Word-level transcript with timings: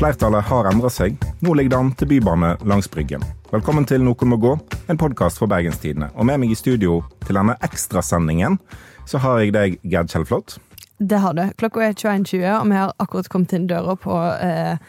Flertallet 0.00 0.44
har 0.48 0.64
endra 0.64 0.88
seg. 0.88 1.18
Nå 1.44 1.52
ligger 1.54 1.74
det 1.74 1.76
an 1.76 1.88
til 1.92 2.08
bybane 2.08 2.54
langs 2.64 2.86
Bryggen. 2.88 3.20
Velkommen 3.50 3.84
til 3.84 4.00
Noen 4.00 4.30
må 4.32 4.38
gå, 4.40 4.54
en 4.88 4.96
podkast 4.96 5.36
for 5.36 5.50
Bergenstidene. 5.52 6.08
Og 6.16 6.24
med 6.24 6.40
meg 6.40 6.54
i 6.54 6.56
studio 6.56 7.02
til 7.26 7.36
denne 7.36 7.52
ekstrasendingen 7.60 8.56
så 9.04 9.20
har 9.20 9.42
jeg 9.42 9.52
deg, 9.52 9.76
Gerd 9.84 10.08
Kjellflot. 10.08 10.54
Det 10.96 11.20
har 11.20 11.36
du. 11.36 11.42
Klokka 11.60 11.84
er 11.84 11.92
21.20, 11.92 12.46
og 12.48 12.72
vi 12.72 12.78
har 12.80 12.94
akkurat 12.96 13.28
kommet 13.28 13.52
inn 13.58 13.68
døra 13.68 13.98
på 14.00 14.16
eh, 14.40 14.80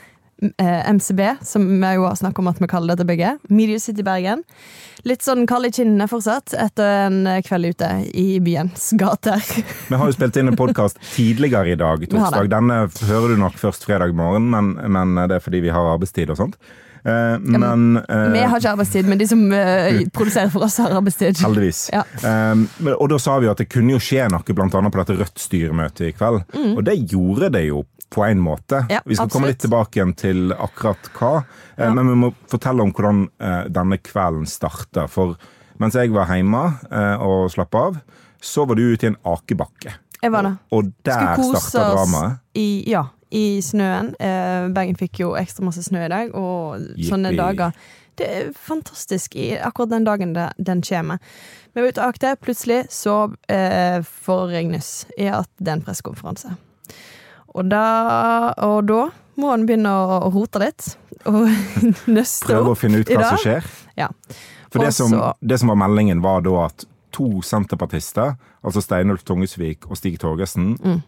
MCB, 0.41 1.21
som 1.45 1.67
vi 1.69 1.91
jo 1.95 2.05
har 2.07 2.15
snakket 2.17 2.41
om 2.41 2.49
at 2.49 2.61
vi 2.61 2.69
kaller 2.71 2.95
dette 2.95 3.05
bygget. 3.05 3.43
Media 3.53 3.79
City 3.79 4.03
Bergen. 4.05 4.41
Litt 5.07 5.25
sånn 5.25 5.47
kald 5.49 5.69
i 5.69 5.71
kinnene 5.73 6.07
fortsatt 6.09 6.55
etter 6.57 7.07
en 7.07 7.23
kveld 7.45 7.73
ute 7.73 7.89
i 8.17 8.27
byens 8.43 8.91
gater. 8.97 9.41
Vi 9.89 9.97
har 9.97 10.05
jo 10.05 10.13
spilt 10.13 10.37
inn 10.37 10.51
en 10.51 10.57
podkast 10.59 10.99
tidligere 11.15 11.73
i 11.73 11.79
dag, 11.79 12.05
torsdag. 12.09 12.51
Denne 12.53 12.83
hører 13.09 13.33
du 13.33 13.41
nok 13.41 13.57
først 13.57 13.87
fredag 13.89 14.13
morgen, 14.17 14.51
men, 14.53 14.75
men 14.93 15.17
det 15.25 15.39
er 15.39 15.43
fordi 15.43 15.63
vi 15.65 15.73
har 15.73 15.89
arbeidstid 15.95 16.29
og 16.33 16.37
sånt. 16.37 16.59
Uh, 17.01 17.39
men 17.41 17.97
uh, 17.97 18.33
Vi 18.33 18.39
har 18.45 18.59
ikke 18.59 18.73
arbeidstid, 18.75 19.07
men 19.09 19.17
de 19.17 19.25
som 19.25 19.41
uh, 19.49 20.01
produserer 20.13 20.51
for 20.53 20.67
oss, 20.67 20.77
har 20.83 20.93
arbeidstid. 20.93 21.39
Heldigvis. 21.41 21.87
Ja. 21.93 22.03
og 22.93 23.07
da 23.09 23.17
sa 23.21 23.39
vi 23.41 23.49
at 23.49 23.61
det 23.61 23.71
kunne 23.71 23.95
jo 23.95 24.01
skje 24.01 24.27
noe 24.29 24.45
bl.a. 24.45 24.67
på 24.69 25.01
dette 25.01 25.17
Rødt-styremøtet 25.17 26.11
i 26.11 26.13
kveld. 26.13 26.43
Mm. 26.53 26.75
Og 26.75 26.83
det 26.85 26.99
gjorde 27.01 27.49
det 27.57 27.65
jo 27.71 27.81
på 28.11 28.25
en 28.27 28.41
måte. 28.43 28.83
Ja, 28.91 28.99
vi 29.05 29.15
skal 29.15 29.29
absolutt. 29.29 29.33
komme 29.33 29.51
litt 29.53 29.61
tilbake 29.63 29.99
igjen 29.99 30.13
til 30.19 30.51
akkurat 30.51 31.09
hva, 31.15 31.33
ja. 31.77 31.89
men 31.95 32.11
vi 32.11 32.17
må 32.25 32.31
fortelle 32.51 32.83
om 32.83 32.91
hvordan 32.91 33.23
denne 33.71 33.97
kvelden 34.03 34.49
starta. 34.49 35.07
For 35.11 35.37
mens 35.81 35.95
jeg 35.95 36.11
var 36.13 36.29
hjemme 36.35 36.65
og 37.23 37.47
slapp 37.53 37.77
av, 37.79 38.01
så 38.41 38.65
var 38.67 38.75
du 38.75 38.83
ute 38.91 39.07
i 39.07 39.11
en 39.13 39.19
akebakke. 39.31 39.95
Jeg 40.21 40.31
var 40.33 40.45
det. 40.45 40.53
Og 40.75 40.91
der 41.05 41.41
starta 41.41 41.87
dramaet. 41.95 42.41
I, 42.53 42.83
ja, 42.91 43.07
i 43.31 43.61
snøen. 43.63 44.13
Eh, 44.19 44.67
Bergen 44.75 44.97
fikk 44.99 45.23
jo 45.23 45.33
ekstra 45.39 45.65
masse 45.65 45.83
snø 45.87 46.03
i 46.05 46.11
dag, 46.11 46.35
og 46.37 46.83
sånne 47.07 47.33
dager. 47.37 47.73
Det 48.19 48.27
er 48.27 48.49
fantastisk 48.53 49.37
i 49.39 49.53
akkurat 49.57 49.93
den 49.93 50.05
dagen 50.05 50.35
det, 50.35 50.51
den 50.59 50.83
kommer. 50.85 51.21
Vi 51.73 51.81
var 51.81 51.93
ute 51.93 52.03
og 52.03 52.13
akte, 52.13 52.35
plutselig 52.43 52.83
så 52.93 53.31
eh, 53.49 54.03
får 54.03 54.57
i 54.59 55.29
at 55.31 55.49
det 55.57 55.71
er 55.71 55.77
en 55.79 55.85
pressekonferanse. 55.85 56.53
Og 57.51 57.67
da, 57.71 57.85
og 58.63 58.87
da 58.89 59.03
må 59.41 59.51
han 59.51 59.67
begynne 59.67 59.91
å 59.91 60.31
rote 60.31 60.61
litt, 60.63 60.93
og 61.29 61.43
nøste 62.15 62.47
opp. 62.47 62.51
Prøve 62.51 62.73
å 62.73 62.79
finne 62.79 63.03
ut 63.03 63.11
hva 63.11 63.33
som 63.33 63.43
skjer? 63.43 63.69
Ja. 63.99 64.09
For 64.71 64.85
det 64.85 64.93
som, 64.95 65.13
det 65.43 65.59
som, 65.59 65.71
var 65.73 65.81
meldingen, 65.83 66.23
var 66.23 66.43
da 66.45 66.67
at 66.69 66.85
to 67.11 67.41
senterpartister, 67.43 68.37
altså 68.63 68.83
Steinulf 68.83 69.25
Tungesvik 69.27 69.89
og 69.89 69.99
Stig 69.99 70.15
Torgersen, 70.21 70.77
mm 70.79 71.01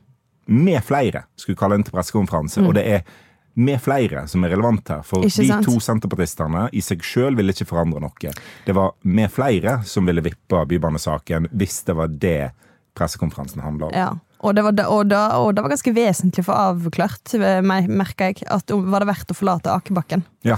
med 0.46 0.84
flere 0.84 1.24
skulle 1.36 1.58
kalle 1.58 1.78
inn 1.80 1.86
til 1.86 1.96
pressekonferanse. 1.96 2.62
Mm. 2.62 2.68
Og 2.68 2.76
det 2.78 2.84
er 2.96 3.06
med 3.54 3.82
flere 3.82 4.26
som 4.28 4.44
er 4.44 4.56
relevant 4.56 4.90
her. 4.90 5.04
For 5.08 5.24
de 5.24 5.60
to 5.66 5.78
senterpartistene 5.84 6.68
i 6.74 6.82
seg 6.84 7.04
sjøl 7.06 7.38
ville 7.38 7.54
ikke 7.54 7.70
forandre 7.70 8.02
noe. 8.04 8.34
Det 8.66 8.76
var 8.76 8.96
med 9.06 9.32
flere 9.32 9.80
som 9.88 10.10
ville 10.10 10.24
vippe 10.26 10.64
bybanesaken 10.70 11.52
hvis 11.52 11.84
det 11.88 11.98
var 12.00 12.12
det 12.12 12.54
pressekonferansen 12.98 13.64
handla 13.64 13.90
om. 13.90 13.98
Ja. 13.98 14.12
Og 14.44 14.56
det, 14.56 14.64
var, 14.66 14.76
og, 14.92 15.06
da, 15.08 15.24
og 15.40 15.54
det, 15.56 15.64
var, 15.64 15.72
ganske 15.72 15.94
vesentlig 15.96 16.44
for 16.44 16.60
avklart, 16.60 17.36
merka 17.64 18.28
jeg, 18.32 18.44
at 18.52 18.74
var 18.74 19.04
det 19.04 19.08
verdt 19.14 19.32
å 19.32 19.38
forlate 19.38 19.72
Akebakken. 19.72 20.26
Ja. 20.44 20.58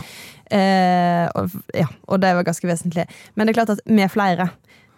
Eh, 0.49 1.25
og, 1.37 1.53
ja. 1.73 1.85
og 2.09 2.21
det 2.23 2.33
var 2.37 2.47
ganske 2.47 2.69
vesentlig. 2.69 3.05
Men 3.35 3.45
det 3.45 3.53
er 3.53 3.59
klart 3.61 3.75
at 3.75 3.83
med 3.85 4.09
flere 4.13 4.49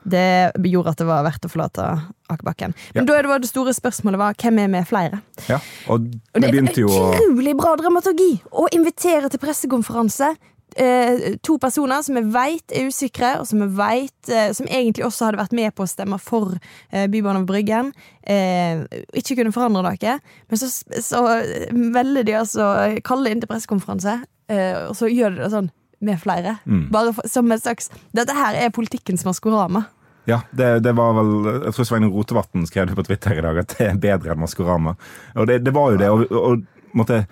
det 0.08 0.56
gjorde 0.72 0.94
at 0.94 1.02
det 1.02 1.08
var 1.08 1.26
verdt 1.26 1.46
å 1.48 1.52
forlate 1.52 1.86
Akebakken. 2.32 2.76
Men 2.96 3.04
ja. 3.04 3.08
da 3.10 3.18
det, 3.24 3.40
det 3.44 3.50
store 3.52 3.74
spørsmålet 3.76 4.22
var 4.22 4.38
hvem 4.40 4.62
er 4.64 4.70
med 4.72 4.88
flere? 4.88 5.20
Ja, 5.52 5.60
og, 5.92 6.08
og 6.32 6.44
det 6.44 6.52
er 6.52 6.62
utrolig 6.64 7.56
bra 7.60 7.76
dramaturgi 7.80 8.32
å 8.52 8.70
invitere 8.76 9.32
til 9.32 9.42
pressekonferanse 9.44 10.32
eh, 10.80 11.38
to 11.46 11.58
personer 11.62 12.04
som 12.06 12.18
vi 12.18 12.24
veit 12.34 12.74
er 12.76 12.88
usikre, 12.92 13.34
og 13.42 13.48
som 13.50 13.62
vi 13.64 13.70
vet 13.78 14.32
eh, 14.32 14.52
Som 14.56 14.70
egentlig 14.70 15.06
også 15.06 15.28
hadde 15.28 15.42
vært 15.42 15.56
med 15.58 15.74
på 15.76 15.86
å 15.86 15.90
stemme 15.90 16.20
for 16.22 16.56
eh, 16.58 17.08
Bybanen 17.12 17.42
over 17.42 17.52
Bryggen. 17.52 17.92
Eh, 18.24 18.84
ikke 19.18 19.40
kunne 19.40 19.54
forandre 19.56 19.84
noe. 19.86 20.16
Men 20.50 20.62
så, 20.62 20.70
så 21.04 21.24
velger 21.72 22.28
de 22.28 22.38
altså 22.42 22.70
kalle 23.08 23.34
inn 23.34 23.44
til 23.44 23.52
pressekonferanse, 23.52 24.20
eh, 24.52 24.88
og 24.88 24.96
så 25.00 25.12
gjør 25.12 25.36
de 25.36 25.44
det 25.44 25.52
sånn 25.54 25.70
med 26.00 26.20
flere. 26.22 26.58
Mm. 26.66 26.88
Bare 26.94 27.14
for, 27.18 27.30
som 27.30 27.52
en 27.52 27.62
slags 27.62 27.90
Dette 28.16 28.36
her 28.38 28.58
er 28.58 28.74
politikkens 28.74 29.26
Maskorama. 29.26 29.88
Ja, 30.28 30.42
det, 30.52 30.80
det, 30.84 30.92
var 30.92 31.14
vel 31.16 31.62
Jeg 31.64 31.74
tror 31.74 31.88
Sveinung 31.88 32.12
Rotevatn 32.12 32.66
skrev 32.68 32.90
det 32.90 32.98
på 32.98 33.06
Twitter 33.08 33.40
i 33.40 33.44
dag, 33.46 33.62
at 33.64 33.78
det 33.78 33.88
er 33.88 34.02
bedre 34.02 34.36
enn 34.36 34.42
Maskorama. 34.44 34.98
Og 35.36 35.48
det, 35.48 35.62
det 35.66 35.74
var 35.76 35.94
jo 35.94 36.02
det. 36.02 36.10
Og, 36.12 36.26
og 36.36 36.98
måtte 36.98 37.24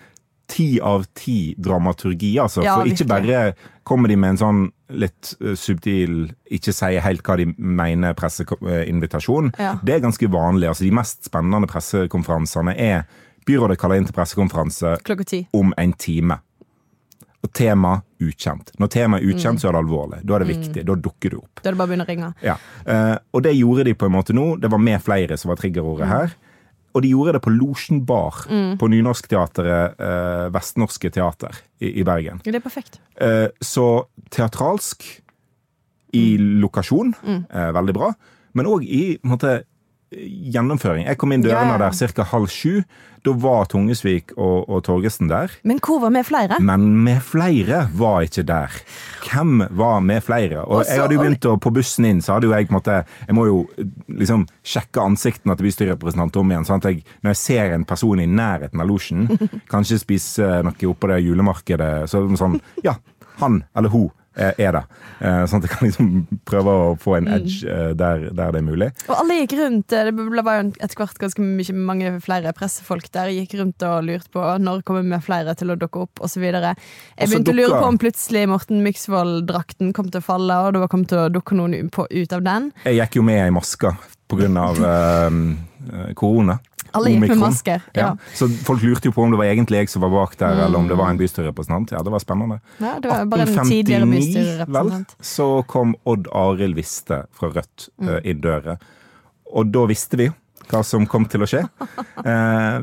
ti 0.47 0.79
av 0.81 1.05
ti 1.17 1.55
dramaturgi, 1.57 2.35
altså. 2.39 2.63
Ja, 2.65 2.77
For 2.79 2.89
ikke 2.89 3.07
bare 3.09 3.41
kommer 3.85 4.09
de 4.09 4.17
med 4.19 4.35
en 4.35 4.41
sånn 4.41 4.63
litt 4.93 5.33
uh, 5.41 5.53
subtil, 5.57 6.31
ikke 6.53 6.73
sier 6.75 7.03
helt 7.05 7.25
hva 7.25 7.37
de 7.41 7.47
mener 7.57 8.15
presseinvitasjon. 8.17 9.53
Ja. 9.61 9.75
Det 9.85 9.97
er 9.97 10.03
ganske 10.05 10.29
vanlig. 10.31 10.69
altså 10.69 10.85
De 10.85 10.93
mest 10.95 11.25
spennende 11.29 11.69
pressekonferansene 11.69 12.75
er 12.77 13.05
byrådet 13.45 13.79
kaller 13.81 14.01
inn 14.01 14.09
til 14.09 14.17
pressekonferanse 14.17 14.97
om 15.53 15.73
en 15.77 15.95
time. 16.01 16.39
Og 17.45 17.51
tema 17.53 17.99
ukjent. 18.25 18.71
Når 18.81 18.89
temaet 18.89 19.21
er 19.21 19.29
ukjent, 19.29 19.59
mm. 19.59 19.61
så 19.61 19.69
er 19.69 19.75
det 19.75 19.81
alvorlig. 19.83 20.21
Da 20.25 20.37
er 20.37 20.41
det 20.41 20.49
viktig. 20.49 20.81
Mm. 20.81 20.87
Da 20.87 20.95
dukker 21.07 21.35
du 21.35 21.37
opp. 21.43 21.59
Da 21.61 21.69
er 21.69 21.75
det 21.75 21.77
bare 21.77 21.85
å 21.85 21.91
begynne 21.91 22.07
å 22.07 22.09
ringe. 22.09 22.31
Ja. 22.41 22.55
Uh, 22.87 23.17
og 23.37 23.43
det 23.45 23.53
gjorde 23.53 23.85
de 23.85 23.93
på 23.93 24.09
en 24.09 24.15
måte 24.15 24.33
nå. 24.33 24.47
Det 24.61 24.71
var 24.73 24.81
med 24.81 25.03
flere 25.05 25.37
som 25.37 25.53
var 25.53 25.59
triggerordet 25.61 26.07
mm. 26.09 26.13
her. 26.15 26.33
Og 26.95 27.03
de 27.03 27.11
gjorde 27.11 27.35
det 27.35 27.43
på 27.43 27.51
Losjen 27.51 27.99
bar 28.07 28.45
mm. 28.47 28.77
på 28.79 28.87
Nynorskteatret 28.91 29.99
eh, 29.99 30.45
Vestnorske 30.55 31.11
Teater 31.11 31.57
i, 31.83 31.91
i, 31.91 32.05
Bergen. 32.07 32.39
Det 32.45 32.55
er 32.55 32.63
perfekt. 32.63 33.01
Eh, 33.19 33.49
så 33.59 34.07
teatralsk 34.31 35.03
i 36.15 36.27
mm. 36.39 36.45
lokasjon, 36.63 37.11
veldig 37.51 37.95
bra. 37.97 38.13
Men 38.55 38.69
òg 38.71 38.85
i 38.87 39.17
en 39.17 39.33
måte, 39.33 39.57
gjennomføring. 40.15 41.05
Jeg 41.09 41.19
kom 41.19 41.35
inn 41.35 41.43
dørene 41.45 41.75
ja, 41.75 41.81
ja. 41.81 41.91
der 41.91 42.15
ca. 42.15 42.25
halv 42.31 42.49
sju. 42.51 42.81
Da 43.25 43.33
var 43.41 43.65
Tungesvik 43.65 44.35
og, 44.37 44.67
og 44.69 44.83
Torgesen 44.85 45.31
der. 45.31 45.53
Men 45.65 45.79
hvor 45.81 45.97
var 46.03 46.11
vi 46.13 46.21
flere? 46.27 46.59
Men 46.61 46.85
vi 47.07 47.15
flere 47.25 47.85
var 47.97 48.25
ikke 48.27 48.43
der. 48.45 48.75
Hvem 49.25 49.63
var 49.79 50.03
vi 50.05 50.19
flere? 50.21 50.61
Og 50.61 50.83
Også, 50.83 50.91
jeg 50.91 51.01
hadde 51.01 51.17
jo 51.17 51.23
begynt 51.23 51.47
å, 51.49 51.55
På 51.61 51.71
bussen 51.73 52.05
inn 52.05 52.21
så 52.21 52.35
hadde 52.35 52.49
jo 52.49 52.53
jeg 52.53 52.67
på 52.69 52.75
en 52.75 52.77
måte 52.77 52.99
Jeg 53.25 53.37
må 53.37 53.47
jo 53.49 53.57
liksom 54.21 54.45
sjekke 54.65 55.01
ansiktene 55.01 55.55
til 55.57 55.69
bystyrerepresentanten 55.69 56.43
om 56.43 56.53
igjen. 56.53 56.67
sånn 56.69 56.83
at 56.83 56.89
jeg, 56.91 57.01
Når 57.25 57.33
jeg 57.33 57.41
ser 57.41 57.73
en 57.73 57.87
person 57.89 58.21
i 58.21 58.29
nærheten 58.29 58.83
av 58.83 58.91
losjen, 58.91 59.25
kanskje 59.73 60.03
spise 60.03 60.51
noe 60.67 60.91
oppå 60.91 61.09
det 61.09 61.23
julemarkedet, 61.25 61.91
så 62.11 62.21
sånn 62.37 62.59
Ja, 62.85 62.99
han 63.41 63.63
eller 63.73 63.89
hun 63.89 64.11
er 64.35 64.75
det. 64.75 64.83
Eh, 65.19 65.41
sånn 65.47 65.61
at 65.61 65.67
jeg 65.67 65.71
kan 65.71 65.87
liksom 65.87 66.09
prøve 66.47 66.73
å 66.75 66.87
få 66.99 67.17
en 67.19 67.29
mm. 67.29 67.33
edge 67.37 67.69
eh, 67.71 67.91
der, 67.97 68.27
der, 68.31 68.51
det 68.55 68.61
er 68.61 68.65
mulig. 68.65 68.89
Og 69.07 69.15
alle 69.15 69.39
gikk 69.41 69.55
rundt, 69.59 69.93
det 69.93 70.41
var 70.45 70.59
jo 70.59 70.65
etter 70.73 70.99
hvert 70.99 71.21
ganske 71.21 71.45
mye, 71.45 71.77
mange 71.91 72.11
flere 72.25 72.53
pressefolk 72.57 73.07
der, 73.15 73.31
gikk 73.35 73.55
rundt 73.61 73.85
og 73.87 74.09
lurte 74.09 74.31
på 74.35 74.43
når 74.65 74.83
kommer 74.87 75.05
vi 75.07 75.21
flere 75.25 75.55
til 75.57 75.71
å 75.73 75.79
dukke 75.79 76.05
opp, 76.05 76.23
osv. 76.25 76.43
Jeg 76.45 77.29
begynte 77.29 77.55
å 77.55 77.59
lure 77.59 77.79
på 77.79 77.93
om 77.93 78.01
plutselig 78.01 78.45
Morten 78.51 78.83
Myksvold-drakten 78.85 79.95
kom 79.95 80.11
til 80.11 80.23
å 80.23 80.27
falle, 80.27 80.59
og 80.65 80.75
det 80.75 80.91
kom 80.91 81.07
til 81.09 81.25
å 81.25 81.31
dukke 81.33 81.57
noen 81.57 81.91
på, 81.93 82.07
ut 82.11 82.35
av 82.35 82.43
den. 82.45 82.71
Jeg 82.85 82.99
gikk 82.99 83.19
jo 83.21 83.25
med 83.27 83.45
i 83.47 83.55
maska 83.55 83.95
på 84.27 84.39
grunn 84.39 84.57
av 84.57 84.79
uh, 84.81 86.11
korona. 86.19 86.59
Alle 86.95 87.11
gikk 87.13 87.25
med 87.25 87.41
masker. 87.41 87.83
Ja. 87.93 88.01
ja. 88.01 88.35
Så 88.37 88.49
folk 88.67 88.83
lurte 88.85 89.09
jo 89.09 89.15
på 89.15 89.25
om 89.25 89.35
det 89.35 89.41
var 89.41 89.51
egentlig 89.51 89.83
jeg 89.83 89.91
som 89.93 90.05
var 90.05 90.13
bak 90.13 90.37
der, 90.39 90.55
mm. 90.55 90.63
eller 90.67 90.81
om 90.81 90.89
det 90.91 90.99
var 90.99 91.11
en 91.13 91.19
bystyrerepresentant. 91.21 91.95
Ja, 91.95 92.03
det 92.05 92.13
var 92.13 92.23
spennende. 92.23 92.61
Ja, 92.79 92.95
det 93.01 93.11
var 93.11 93.27
bare 93.31 93.49
en 93.49 93.69
tidligere 93.69 94.07
bystyrerepresentant. 94.09 95.17
Vel, 95.17 95.29
så 95.33 95.49
kom 95.71 95.93
Odd 96.03 96.31
Arild 96.35 96.79
Viste 96.79 97.25
fra 97.35 97.51
Rødt 97.53 97.89
mm. 97.99 98.09
uh, 98.09 98.17
inn 98.23 98.41
døra. 98.43 98.79
Og 99.55 99.69
da 99.75 99.85
visste 99.89 100.19
vi 100.19 100.31
hva 100.69 100.81
som 100.85 101.05
kom 101.09 101.27
til 101.29 101.45
å 101.45 101.49
skje. 101.49 101.65
Eh, 102.25 102.77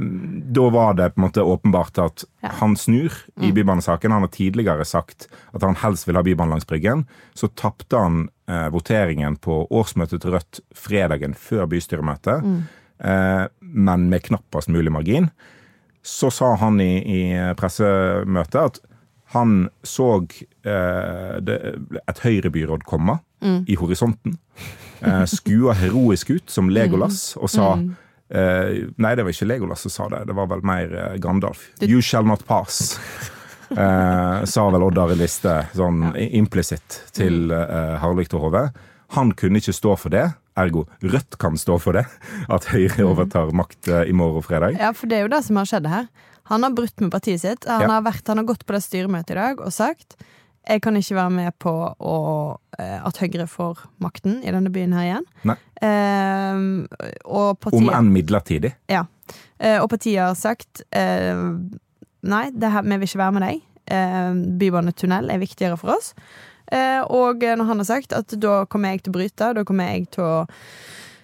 da 0.54 0.64
var 0.70 0.92
det 0.94 1.08
på 1.14 1.18
en 1.18 1.24
måte 1.24 1.42
åpenbart 1.42 1.96
at 1.98 2.22
ja. 2.44 2.52
han 2.60 2.76
snur 2.78 3.10
i 3.40 3.48
mm. 3.48 3.54
bybanesaken. 3.56 4.12
Han 4.14 4.22
har 4.22 4.30
tidligere 4.30 4.84
sagt 4.86 5.26
at 5.50 5.64
han 5.66 5.74
helst 5.80 6.06
vil 6.06 6.14
ha 6.14 6.22
bybane 6.22 6.52
langs 6.52 6.68
Bryggen. 6.68 7.02
Så 7.34 7.48
tapte 7.58 7.98
han 7.98 8.28
eh, 8.46 8.68
voteringen 8.70 9.34
på 9.42 9.64
årsmøtet 9.66 10.22
til 10.22 10.36
Rødt 10.36 10.60
fredagen 10.78 11.34
før 11.34 11.66
bystyremøtet. 11.72 12.46
Mm. 12.46 12.60
Eh, 13.04 13.44
men 13.60 14.08
med 14.08 14.22
knappest 14.22 14.68
mulig 14.68 14.92
margin. 14.92 15.30
Så 16.02 16.30
sa 16.30 16.54
han 16.58 16.80
i, 16.80 16.92
i 16.98 17.22
pressemøtet 17.58 18.60
at 18.62 18.80
han 19.32 19.68
så 19.86 20.08
eh, 20.66 21.36
et 21.40 22.22
høyrebyråd 22.24 22.84
komme 22.84 23.18
mm. 23.40 23.64
i 23.70 23.78
horisonten. 23.80 24.36
Eh, 25.00 25.24
skua 25.30 25.74
heroisk 25.78 26.30
ut 26.30 26.50
som 26.50 26.68
Legolas 26.70 27.32
og 27.40 27.50
sa 27.50 27.72
mm. 27.80 27.86
eh, 28.28 28.74
Nei, 29.00 29.14
det 29.16 29.24
var 29.24 29.32
ikke 29.32 29.48
Legolas 29.48 29.86
som 29.86 29.94
sa 29.94 30.10
det, 30.12 30.26
det 30.28 30.36
var 30.36 30.50
vel 30.52 30.66
mer 30.66 30.92
Gandalf. 31.22 31.70
You 31.80 32.02
shall 32.04 32.28
not 32.28 32.44
pass. 32.46 32.98
Eh, 33.72 34.44
sa 34.44 34.70
vel 34.70 34.84
Odd 34.84 34.98
Arild 35.00 35.22
Liste 35.22 35.54
sånn 35.72 36.04
ja. 36.10 36.26
implisitt 36.36 36.98
til 37.16 37.46
mm. 37.48 37.58
eh, 37.62 37.94
Harlik 38.02 38.26
Viktor 38.26 38.44
Hove. 38.44 38.66
Han 39.16 39.32
kunne 39.38 39.62
ikke 39.62 39.74
stå 39.76 39.96
for 40.00 40.12
det. 40.12 40.26
Ergo 40.58 40.84
Rødt 41.02 41.38
kan 41.40 41.56
stå 41.56 41.78
for 41.80 41.96
det. 41.96 42.04
At 42.52 42.66
Høyre 42.72 43.06
overtar 43.08 43.52
makt 43.56 43.88
eh, 43.88 44.04
i 44.10 44.12
morgen 44.16 44.42
og 44.42 44.44
fredag. 44.48 44.76
Ja, 44.80 44.92
for 44.96 45.06
det 45.08 45.18
er 45.18 45.26
jo 45.26 45.32
det 45.32 45.42
som 45.46 45.56
har 45.60 45.68
skjedd 45.70 45.86
her. 45.88 46.06
Han 46.50 46.62
har 46.66 46.74
brutt 46.76 47.00
med 47.00 47.10
partiet 47.14 47.40
sitt. 47.40 47.64
Han, 47.70 47.82
Ja. 47.86 47.88
har, 47.96 48.02
vært, 48.02 48.26
han 48.28 48.36
har 48.42 48.44
gått 48.48 48.66
på 48.66 48.74
det 48.74 48.82
styremøtet 48.84 49.30
i 49.36 49.40
dag 49.40 49.60
og 49.64 49.72
sagt 49.72 50.16
jeg 50.62 50.78
kan 50.78 50.94
ikke 50.94 51.16
være 51.16 51.30
med 51.34 51.54
på 51.58 51.70
å, 51.98 52.16
eh, 52.78 52.98
at 53.02 53.16
Høyre 53.18 53.48
får 53.50 53.80
makten 53.98 54.36
i 54.46 54.52
denne 54.54 54.70
byen 54.70 54.92
her 54.94 55.08
igjen. 55.08 55.24
Nei. 55.50 55.56
Eh, 55.82 56.60
og 57.24 57.48
Om 57.50 57.56
partiet, 57.64 57.90
enn 57.98 58.12
midlertidig. 58.14 58.74
ja. 58.92 59.04
Eh, 59.58 59.78
og 59.82 59.88
partiet 59.90 60.18
har 60.22 60.34
sagt 60.38 60.82
eh, 60.92 61.34
nei, 62.22 62.44
det 62.54 62.70
her, 62.70 62.82
vi 62.82 62.96
vil 62.98 63.08
ikke 63.08 63.22
være 63.24 63.34
med 63.38 63.42
deg. 63.46 63.60
Eh, 63.86 64.32
Bybanetunnel 64.58 65.30
er 65.34 65.38
viktigere 65.42 65.78
for 65.78 65.94
oss. 65.96 66.12
Eh, 66.72 67.02
og 67.12 67.42
når 67.44 67.66
han 67.68 67.82
har 67.82 67.88
sagt 67.88 68.14
at 68.16 68.32
da 68.40 68.62
kommer 68.70 68.94
jeg 68.94 69.02
til 69.04 69.12
å 69.12 69.16
bryte, 69.18 69.48
da 69.58 69.64
kommer 69.68 69.90
jeg 69.92 70.06
til 70.16 70.24
å 70.24 70.34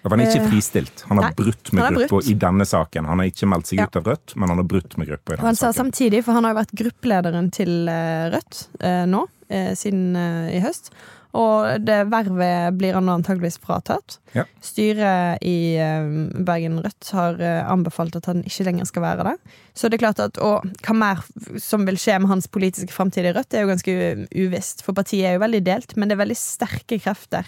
For 0.03 0.13
han 0.13 0.21
er 0.23 0.29
ikke 0.29 0.45
Eh, 0.45 0.49
fristilt. 0.53 1.01
Han 1.09 1.17
har 1.19 1.25
nei, 1.29 1.33
brutt 1.35 1.73
med 1.73 1.83
han 1.83 1.95
gruppa 1.97 2.21
i 2.23 2.33
denne 2.39 2.65
saken. 2.69 3.05
Han 3.09 3.19
har 3.19 3.25
ikke 3.31 3.49
meldt 3.51 3.67
seg 3.67 3.79
Ja. 3.81 3.87
ut 3.89 3.97
av 3.99 4.03
Rødt, 4.07 4.35
men 4.37 4.47
han 4.49 4.57
har 4.61 4.67
brutt 4.69 4.97
med 4.97 5.07
gruppa 5.09 5.33
i 5.33 5.35
Og 5.35 5.39
han 5.39 5.47
denne 5.49 5.57
sa 5.57 5.71
saken. 5.73 5.91
samtidig, 5.91 6.23
for 6.23 6.31
han 6.37 6.43
har 6.45 6.53
jo 6.53 6.59
vært 6.61 6.75
gruppelederen 6.83 7.51
til 7.51 7.89
eh, 7.89 8.29
Rødt 8.31 8.67
eh, 8.79 9.05
nå, 9.05 9.25
eh, 9.49 9.73
siden 9.75 10.15
eh, 10.15 10.57
i 10.57 10.61
høst. 10.63 10.91
Og 11.37 11.83
det 11.85 12.07
vervet 12.09 12.73
blir 12.79 12.95
han 12.97 13.09
antageligvis 13.13 13.59
fratatt. 13.61 14.15
Ja. 14.33 14.45
Styret 14.65 15.43
i 15.45 15.75
eh, 15.77 16.07
Bergen 16.41 16.79
Rødt 16.81 17.11
har 17.13 17.37
eh, 17.37 17.59
anbefalt 17.69 18.15
at 18.17 18.25
han 18.31 18.41
ikke 18.49 18.65
lenger 18.65 18.85
skal 18.89 19.03
være 19.05 19.27
der. 19.27 19.37
Så 19.77 19.89
det 19.89 19.99
er 19.99 20.05
klart 20.07 20.19
at, 20.23 20.39
Og 20.41 20.65
hva 20.81 20.95
mer 20.97 21.21
som 21.61 21.85
vil 21.85 21.99
skje 22.01 22.17
med 22.23 22.31
hans 22.33 22.47
politiske 22.49 22.91
framtid 22.95 23.29
i 23.29 23.33
Rødt, 23.35 23.51
det 23.51 23.59
er 23.59 23.67
jo 23.67 23.69
ganske 23.75 23.97
uvisst. 24.33 24.81
For 24.85 24.97
partiet 24.97 25.29
er 25.29 25.37
jo 25.37 25.43
veldig 25.45 25.61
delt, 25.69 25.93
men 25.97 26.09
det 26.09 26.17
er 26.17 26.23
veldig 26.25 26.37
sterke 26.41 26.97
krefter 27.03 27.45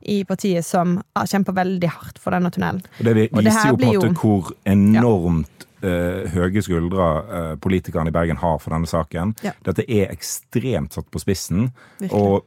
i 0.00 0.22
partiet 0.24 0.64
som 0.64 0.96
har 1.12 1.26
kjempa 1.28 1.52
veldig 1.52 1.90
hardt 1.92 2.16
for 2.18 2.32
denne 2.32 2.48
tunnelen. 2.50 2.80
Og 3.00 3.04
det 3.04 3.14
vi- 3.18 3.28
Og 3.34 3.42
det 3.44 3.50
viser 3.52 3.68
jo 3.68 3.76
på 3.76 3.84
en 3.84 3.98
måte 3.98 4.22
hvor 4.22 4.54
enormt 4.64 5.66
eh, 5.82 6.24
høye 6.32 6.62
skuldre 6.64 7.56
politikerne 7.60 8.08
i 8.08 8.12
Bergen 8.16 8.36
har 8.40 8.58
for 8.60 8.70
denne 8.72 8.88
saken. 8.88 9.34
Ja. 9.44 9.52
Dette 9.64 9.84
er 9.88 10.08
ekstremt 10.12 10.92
satt 10.96 11.10
på 11.12 11.20
spissen. 11.20 11.70
Virkelig. 12.00 12.12
Og 12.16 12.44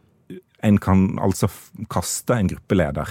en 0.63 0.77
kan 0.81 1.19
altså 1.21 1.50
kaste 1.92 2.33
en 2.39 2.48
gruppeleder 2.54 3.07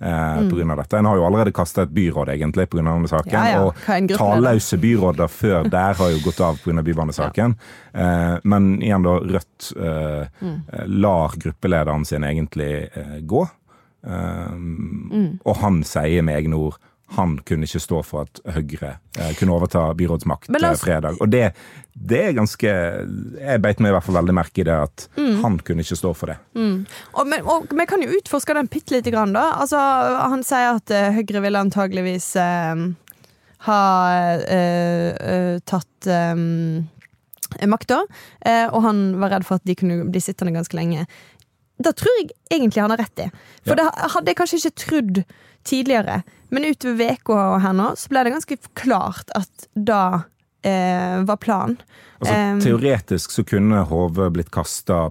eh, 0.00 0.38
Mm. 0.40 0.48
på 0.50 0.56
grunn 0.58 0.70
av 0.74 0.76
dette. 0.82 0.98
En 0.98 1.06
har 1.08 1.16
jo 1.16 1.24
allerede 1.24 1.52
kasta 1.54 1.82
et 1.86 1.92
byråd, 1.94 2.28
egentlig, 2.28 2.66
av 2.88 2.96
denne 2.98 3.08
saken. 3.08 3.32
Ja, 3.32 3.44
ja. 3.54 3.62
Og 3.64 3.74
talløse 4.18 4.76
byråder 4.82 5.28
før 5.32 5.68
der 5.76 5.94
har 5.94 6.10
jo 6.10 6.18
gått 6.24 6.40
av 6.44 6.58
pga. 6.60 6.82
bybanesaken. 6.82 7.54
Eh, 7.94 8.34
men 8.44 8.82
igjen, 8.82 9.02
da, 9.06 9.14
Rødt 9.20 9.70
eh, 9.76 10.26
Mm. 10.42 10.58
eh, 10.72 10.84
lar 10.86 11.36
gruppelederen 11.38 12.04
sin 12.04 12.24
egentlig 12.24 12.88
eh, 12.96 13.20
gå. 13.22 13.46
mm. 14.04 15.38
Og 15.44 15.56
han 15.62 15.82
sier 15.84 16.22
med 16.22 16.36
egne 16.42 16.58
ord 16.58 16.76
han 17.16 17.36
kunne 17.44 17.64
ikke 17.68 17.80
stå 17.84 17.98
for 18.04 18.22
at 18.24 18.40
Høyre 18.54 18.98
eh, 19.20 19.34
kunne 19.38 19.52
overta 19.54 19.92
byrådsmakt 19.94 20.48
la 20.48 20.70
oss- 20.72 20.80
eh, 20.82 20.86
fredag. 20.88 21.18
Og 21.20 21.28
det, 21.30 21.52
det 21.94 22.20
er 22.30 22.32
ganske 22.32 22.64
Jeg 22.64 23.60
beit 23.62 23.78
meg 23.80 23.90
i 23.90 23.92
hvert 23.94 24.04
fall 24.06 24.16
veldig 24.16 24.34
merke 24.34 24.60
i 24.60 24.64
det 24.64 24.72
at 24.74 25.08
Mm. 25.16 25.42
han 25.42 25.58
kunne 25.60 25.84
ikke 25.84 25.96
stå 26.00 26.14
for 26.16 26.26
det. 26.32 26.38
Og, 27.14 27.26
men, 27.26 27.42
og 27.44 27.68
vi 27.70 27.86
kan 27.86 28.02
jo 28.02 28.08
utforske 28.18 28.54
den 28.56 28.66
bitte 28.72 28.96
lite 28.96 29.12
grann, 29.12 29.32
da. 29.36 29.52
Altså, 29.60 29.78
han 29.78 30.42
sier 30.42 30.74
at 30.80 30.90
eh, 30.90 31.12
Høyre 31.12 31.42
ville 31.44 31.60
antageligvis 31.60 32.34
eh, 32.36 32.82
ha 33.68 33.80
eh, 34.48 35.12
eh, 35.14 35.58
tatt 35.64 36.06
eh, 36.10 36.34
makta, 37.70 38.00
eh, 38.44 38.66
og 38.72 38.82
han 38.82 39.04
var 39.20 39.30
redd 39.36 39.46
for 39.46 39.60
at 39.60 39.64
de 39.68 39.76
kunne 39.78 40.08
bli 40.10 40.20
sittende 40.24 40.56
ganske 40.56 40.74
lenge. 40.76 41.06
Da 41.78 41.92
tror 41.92 42.16
jeg 42.20 42.30
egentlig 42.54 42.82
han 42.82 42.90
har 42.94 42.98
rett 43.04 43.18
i. 43.26 43.30
For 43.66 43.74
Ja. 43.76 43.84
det 43.90 44.10
hadde 44.14 44.30
jeg 44.30 44.36
kanskje 44.40 44.58
ikke 44.60 44.78
trodd 44.84 45.24
tidligere. 45.64 46.22
Men 46.54 46.68
utover 46.70 47.18
uka 47.18 47.40
her 47.64 47.74
nå, 47.76 47.90
så 47.98 48.12
ble 48.12 48.24
det 48.26 48.34
ganske 48.36 48.58
klart 48.78 49.34
at 49.34 49.66
da 49.74 50.04
eh, 50.64 51.20
var 51.26 51.40
planen. 51.42 51.76
Altså, 52.20 52.34
um, 52.34 52.62
teoretisk 52.62 53.34
så 53.34 53.44
kunne 53.46 53.82
Hove 53.90 54.30
blitt 54.32 54.52
kasta 54.54 55.10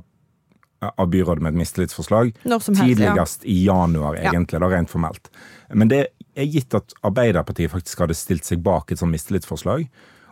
av 0.83 1.07
byrådet 1.07 1.43
med 1.43 1.53
et 1.53 1.59
mistillitsforslag 1.61 2.33
Når 2.43 2.59
som 2.59 2.75
helst. 2.75 2.99
Ja. 2.99 3.13
tidligst 3.13 3.45
i 3.45 3.63
januar, 3.65 4.17
Ja. 4.17 4.31
egentlig, 4.31 4.59
da 4.59 4.67
rent 4.67 4.89
formelt. 4.89 5.29
Men 5.69 5.87
det 5.87 6.07
er 6.35 6.45
gitt 6.49 6.73
at 6.73 6.93
Arbeiderpartiet 7.03 7.71
faktisk 7.71 7.99
hadde 7.99 8.17
stilt 8.17 8.43
seg 8.45 8.63
bak 8.63 8.91
et 8.91 8.99
sånt 8.99 9.13
mistillitsforslag. 9.13 9.87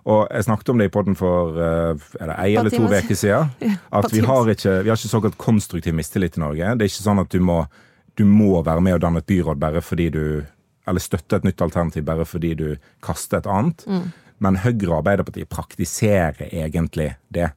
Og 0.06 0.28
jeg 0.32 0.44
snakket 0.44 0.70
om 0.70 0.78
det 0.82 0.86
i 0.90 0.94
podden 0.94 1.16
for 1.16 1.58
eh, 1.62 1.96
er 2.20 2.32
det 2.32 2.38
ei 2.40 2.56
eller 2.58 2.74
to 2.74 2.88
uker 2.90 3.16
siden. 3.16 3.78
At 3.94 4.12
vi 4.12 4.24
har 4.26 4.50
ikke, 4.50 4.82
vi 4.84 4.90
har 4.90 4.98
ikke 4.98 5.12
såkalt 5.14 5.38
konstruktiv 5.38 5.94
mistillit 5.94 6.38
i 6.38 6.42
Norge. 6.42 6.74
Det 6.78 6.88
er 6.88 6.90
ikke 6.90 7.06
sånn 7.06 7.22
at 7.22 7.30
du 7.30 7.40
må, 7.40 7.66
du 8.18 8.26
må 8.26 8.64
være 8.66 8.82
med 8.82 8.98
og 8.98 9.02
danne 9.02 9.22
et 9.22 9.30
byråd 9.30 9.62
bare 9.62 9.82
fordi 9.86 10.10
du 10.10 10.24
Eller 10.90 11.04
støtte 11.04 11.38
et 11.38 11.46
nytt 11.46 11.62
alternativ 11.62 12.06
bare 12.08 12.26
fordi 12.26 12.54
du 12.58 12.68
kaster 13.06 13.42
et 13.42 13.50
annet. 13.50 13.86
Mm. 13.88 14.08
Men 14.42 14.62
Høyre 14.64 14.90
og 14.90 14.98
Arbeiderpartiet 15.02 15.52
praktiserer 15.54 16.48
egentlig 16.50 17.12
det. 17.30 17.52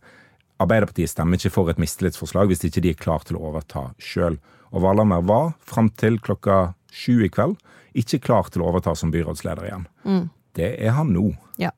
Arbeiderpartiet 0.60 1.10
stemmer 1.14 1.40
ikke 1.40 1.54
for 1.54 1.72
et 1.72 1.80
mistillitsforslag 1.80 2.50
hvis 2.50 2.66
ikke 2.68 2.82
de 2.84 2.92
er 2.92 3.00
klar 3.00 3.24
til 3.24 3.38
å 3.38 3.46
overta 3.50 3.88
sjøl. 4.02 4.36
Og 4.74 4.84
Valhammer 4.84 5.24
var, 5.24 5.54
fram 5.64 5.88
til 5.96 6.18
klokka 6.20 6.74
sju 6.94 7.24
i 7.24 7.30
kveld, 7.32 7.56
ikke 7.94 8.20
klar 8.26 8.50
til 8.50 8.62
å 8.62 8.68
overta 8.72 8.94
som 8.98 9.12
byrådsleder 9.14 9.68
igjen. 9.68 9.86
Mm. 10.04 10.24
Det 10.54 10.70
er 10.82 10.94
han 10.98 11.12
nå. 11.14 11.30
Ja. 11.62 11.72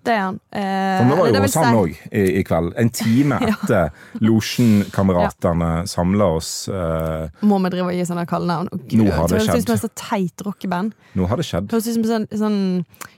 Det 0.00 0.12
er 0.14 0.20
han. 0.22 0.36
Eh, 0.56 0.62
For 0.96 1.04
vi 1.10 1.16
var 1.18 1.26
jo 1.28 1.40
hos 1.44 1.54
han 1.60 1.74
òg 1.76 1.90
i, 2.08 2.22
i 2.40 2.42
kveld. 2.48 2.70
En 2.80 2.88
time 2.96 3.36
etter 3.50 3.74
ja. 3.76 3.90
losjenkameratene 4.24 5.68
ja. 5.82 5.82
samla 5.92 6.28
oss. 6.38 6.52
eh, 6.72 7.28
Må 7.44 7.58
vi 7.66 7.72
drive 7.74 7.90
og 7.90 7.98
gi 7.98 8.06
sånne 8.08 8.24
kallenavn? 8.30 8.70
Nå 8.72 9.10
har 9.12 9.28
det 9.28 9.42
høres 9.42 9.50
ut 9.50 9.52
som 9.52 9.60
skjedd. 9.60 9.74
et 9.76 9.84
så 9.84 9.92
teit 10.00 10.46
rockeband. 10.46 10.96
nå 11.20 11.28
har 11.28 11.36
det 11.42 11.46
skjedd. 11.50 11.68
Det 11.68 11.76
høres 11.76 11.90
ut 11.92 11.98
som 11.98 12.08
sånn, 12.14 12.26
sånn 12.32 12.58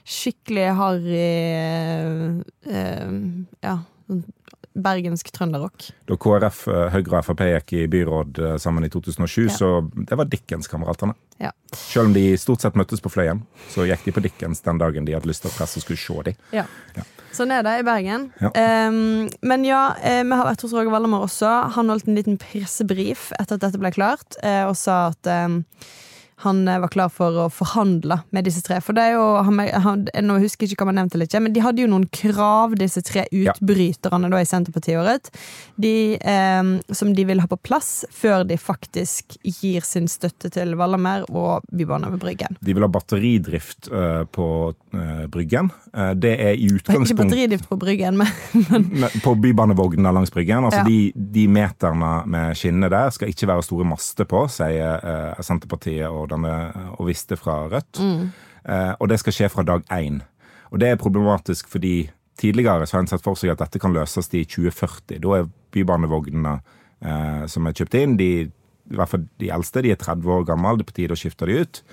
skikkelig 0.03 0.67
harry 0.75 1.23
eh, 2.67 3.09
Ja, 3.63 3.77
sånn 4.09 4.23
bergensk 4.75 5.29
trønderrock. 5.35 5.89
Da 6.09 6.15
KrF, 6.17 6.67
eh, 6.67 6.89
Høyre 6.93 7.19
og 7.19 7.25
Frp 7.27 7.43
gikk 7.51 7.73
i 7.77 7.87
byråd 7.87 8.39
eh, 8.39 8.55
sammen 8.57 8.85
i 8.85 8.89
2007, 8.89 9.47
Ja. 9.47 9.53
så 9.57 9.69
det 9.93 10.17
var 10.17 10.25
Dickens-kameratene. 10.25 11.13
Ja. 11.39 11.51
Selv 11.73 12.07
om 12.09 12.13
de 12.13 12.37
stort 12.37 12.61
sett 12.61 12.75
møttes 12.79 13.01
på 13.01 13.11
Fløyen, 13.13 13.43
så 13.69 13.85
gikk 13.89 14.05
de 14.05 14.11
på 14.15 14.21
Dickens 14.23 14.61
den 14.65 14.77
dagen 14.81 15.05
de 15.05 15.13
hadde 15.13 15.27
lyst 15.29 15.41
til 15.43 15.51
at 15.51 15.57
pressen 15.57 15.81
skulle 15.83 15.97
se 15.99 16.23
dem. 16.31 16.35
Ja. 16.51 16.65
Ja. 16.97 17.03
Sånn 17.33 17.49
er 17.51 17.63
det 17.65 17.79
i 17.79 17.83
Bergen. 17.87 18.27
Ehm, 18.53 19.29
men 19.41 19.63
ja, 19.65 19.95
eh, 20.01 20.21
vi 20.23 20.29
har 20.37 20.45
vært 20.45 20.61
hos 20.61 20.73
Roger 20.73 20.91
Vallemar 20.93 21.25
også. 21.25 21.71
Han 21.73 21.89
holdt 21.89 22.07
en 22.07 22.15
liten 22.15 22.37
pressebrif 22.37 23.31
etter 23.39 23.55
at 23.57 23.61
dette 23.65 23.79
ble 23.81 23.89
klart, 23.91 24.37
og 24.43 24.75
sa 24.77 25.07
at 25.09 25.23
ehm, 25.25 25.63
han 26.43 26.67
eh, 26.67 26.79
var 26.83 26.91
klar 26.93 27.11
for 27.13 27.45
å 27.45 27.47
forhandle 27.53 28.19
med 28.35 28.47
disse 28.47 28.63
tre. 28.65 28.79
For 28.83 28.95
det 28.95 29.07
er 29.09 29.15
jo, 29.17 29.25
han, 29.47 29.61
han, 29.85 30.05
Nå 30.23 30.39
husker 30.43 30.65
jeg 30.65 30.73
ikke 30.73 30.83
hva 30.83 30.91
man 30.91 30.99
nevnte, 31.01 31.21
ikke, 31.23 31.41
men 31.43 31.55
de 31.55 31.63
hadde 31.63 31.83
jo 31.83 31.89
noen 31.91 32.07
krav, 32.13 32.75
disse 32.79 33.03
tre 33.05 33.25
utbryterne 33.31 34.31
da 34.31 34.41
i 34.41 34.47
Senterpartiet 34.47 34.99
og 34.99 35.07
Rødt, 35.07 35.31
de, 35.81 35.93
eh, 36.19 36.73
som 36.93 37.13
de 37.15 37.27
vil 37.27 37.43
ha 37.43 37.49
på 37.49 37.59
plass 37.63 38.03
før 38.13 38.43
de 38.47 38.57
faktisk 38.59 39.37
gir 39.43 39.85
sin 39.87 40.09
støtte 40.11 40.51
til 40.53 40.75
Vallamer 40.79 41.25
og 41.31 41.65
Bybane 41.71 42.11
ved 42.13 42.23
Bryggen. 42.23 42.59
De 42.61 42.75
vil 42.75 42.85
ha 42.85 42.91
batteridrift 42.91 43.89
uh, 43.91 44.23
på 44.29 44.47
uh, 44.73 45.25
Bryggen. 45.31 45.69
Uh, 45.93 46.11
det 46.17 46.33
er 46.41 46.57
i 46.57 46.69
utgangspunkt 46.69 47.11
Ikke 47.11 47.19
batteridrift 47.23 47.69
på 47.69 47.77
Bryggen, 47.79 48.17
men 48.19 48.27
Men 48.69 49.09
På 49.25 49.35
bybanevognene 49.39 50.11
langs 50.13 50.31
Bryggen. 50.33 50.65
Altså 50.65 50.83
Ja. 50.83 50.85
de, 50.87 51.13
de 51.15 51.47
meterne 51.47 52.11
med 52.27 52.57
skinner 52.57 52.89
der 52.89 53.11
skal 53.13 53.29
ikke 53.31 53.47
være 53.47 53.63
store 53.63 53.85
master 53.87 54.27
på, 54.29 54.45
sier 54.51 55.39
Senterpartiet 55.43 56.09
og, 56.09 56.32
denne, 56.33 56.55
og 56.97 57.07
visste 57.09 57.37
fra 57.39 57.63
Rødt. 57.71 58.01
Eh, 58.63 58.93
og 58.99 59.09
det 59.11 59.19
skal 59.21 59.35
skje 59.35 59.49
fra 59.51 59.65
dag 59.67 59.85
én. 59.93 60.21
Og 60.71 60.79
det 60.81 60.89
er 60.89 61.01
problematisk 61.01 61.69
fordi 61.69 62.09
tidligere 62.39 62.87
så 62.87 62.97
har 62.97 63.05
en 63.05 63.11
sett 63.11 63.23
for 63.23 63.37
seg 63.37 63.53
at 63.53 63.61
dette 63.61 63.79
kan 63.81 63.93
løses 63.93 64.31
i 64.33 64.43
2040. 64.45 65.19
Da 65.21 65.37
er 65.37 65.51
bybanevognene 65.75 66.57
eh, 66.57 67.45
som 67.51 67.67
er 67.67 67.77
kjøpt 67.77 67.99
inn, 67.99 68.17
de, 68.17 68.31
i 68.47 68.97
hvert 68.97 69.11
fall 69.11 69.27
de 69.41 69.51
eldste, 69.53 69.83
de 69.85 69.93
er 69.93 70.01
30 70.01 70.33
år 70.33 70.47
gamle, 70.49 70.77
det 70.79 70.87
er 70.87 70.91
på 70.91 70.97
tide 70.97 71.15
å 71.15 71.19
skifte 71.19 71.49
de 71.49 71.61
ut. 71.61 71.83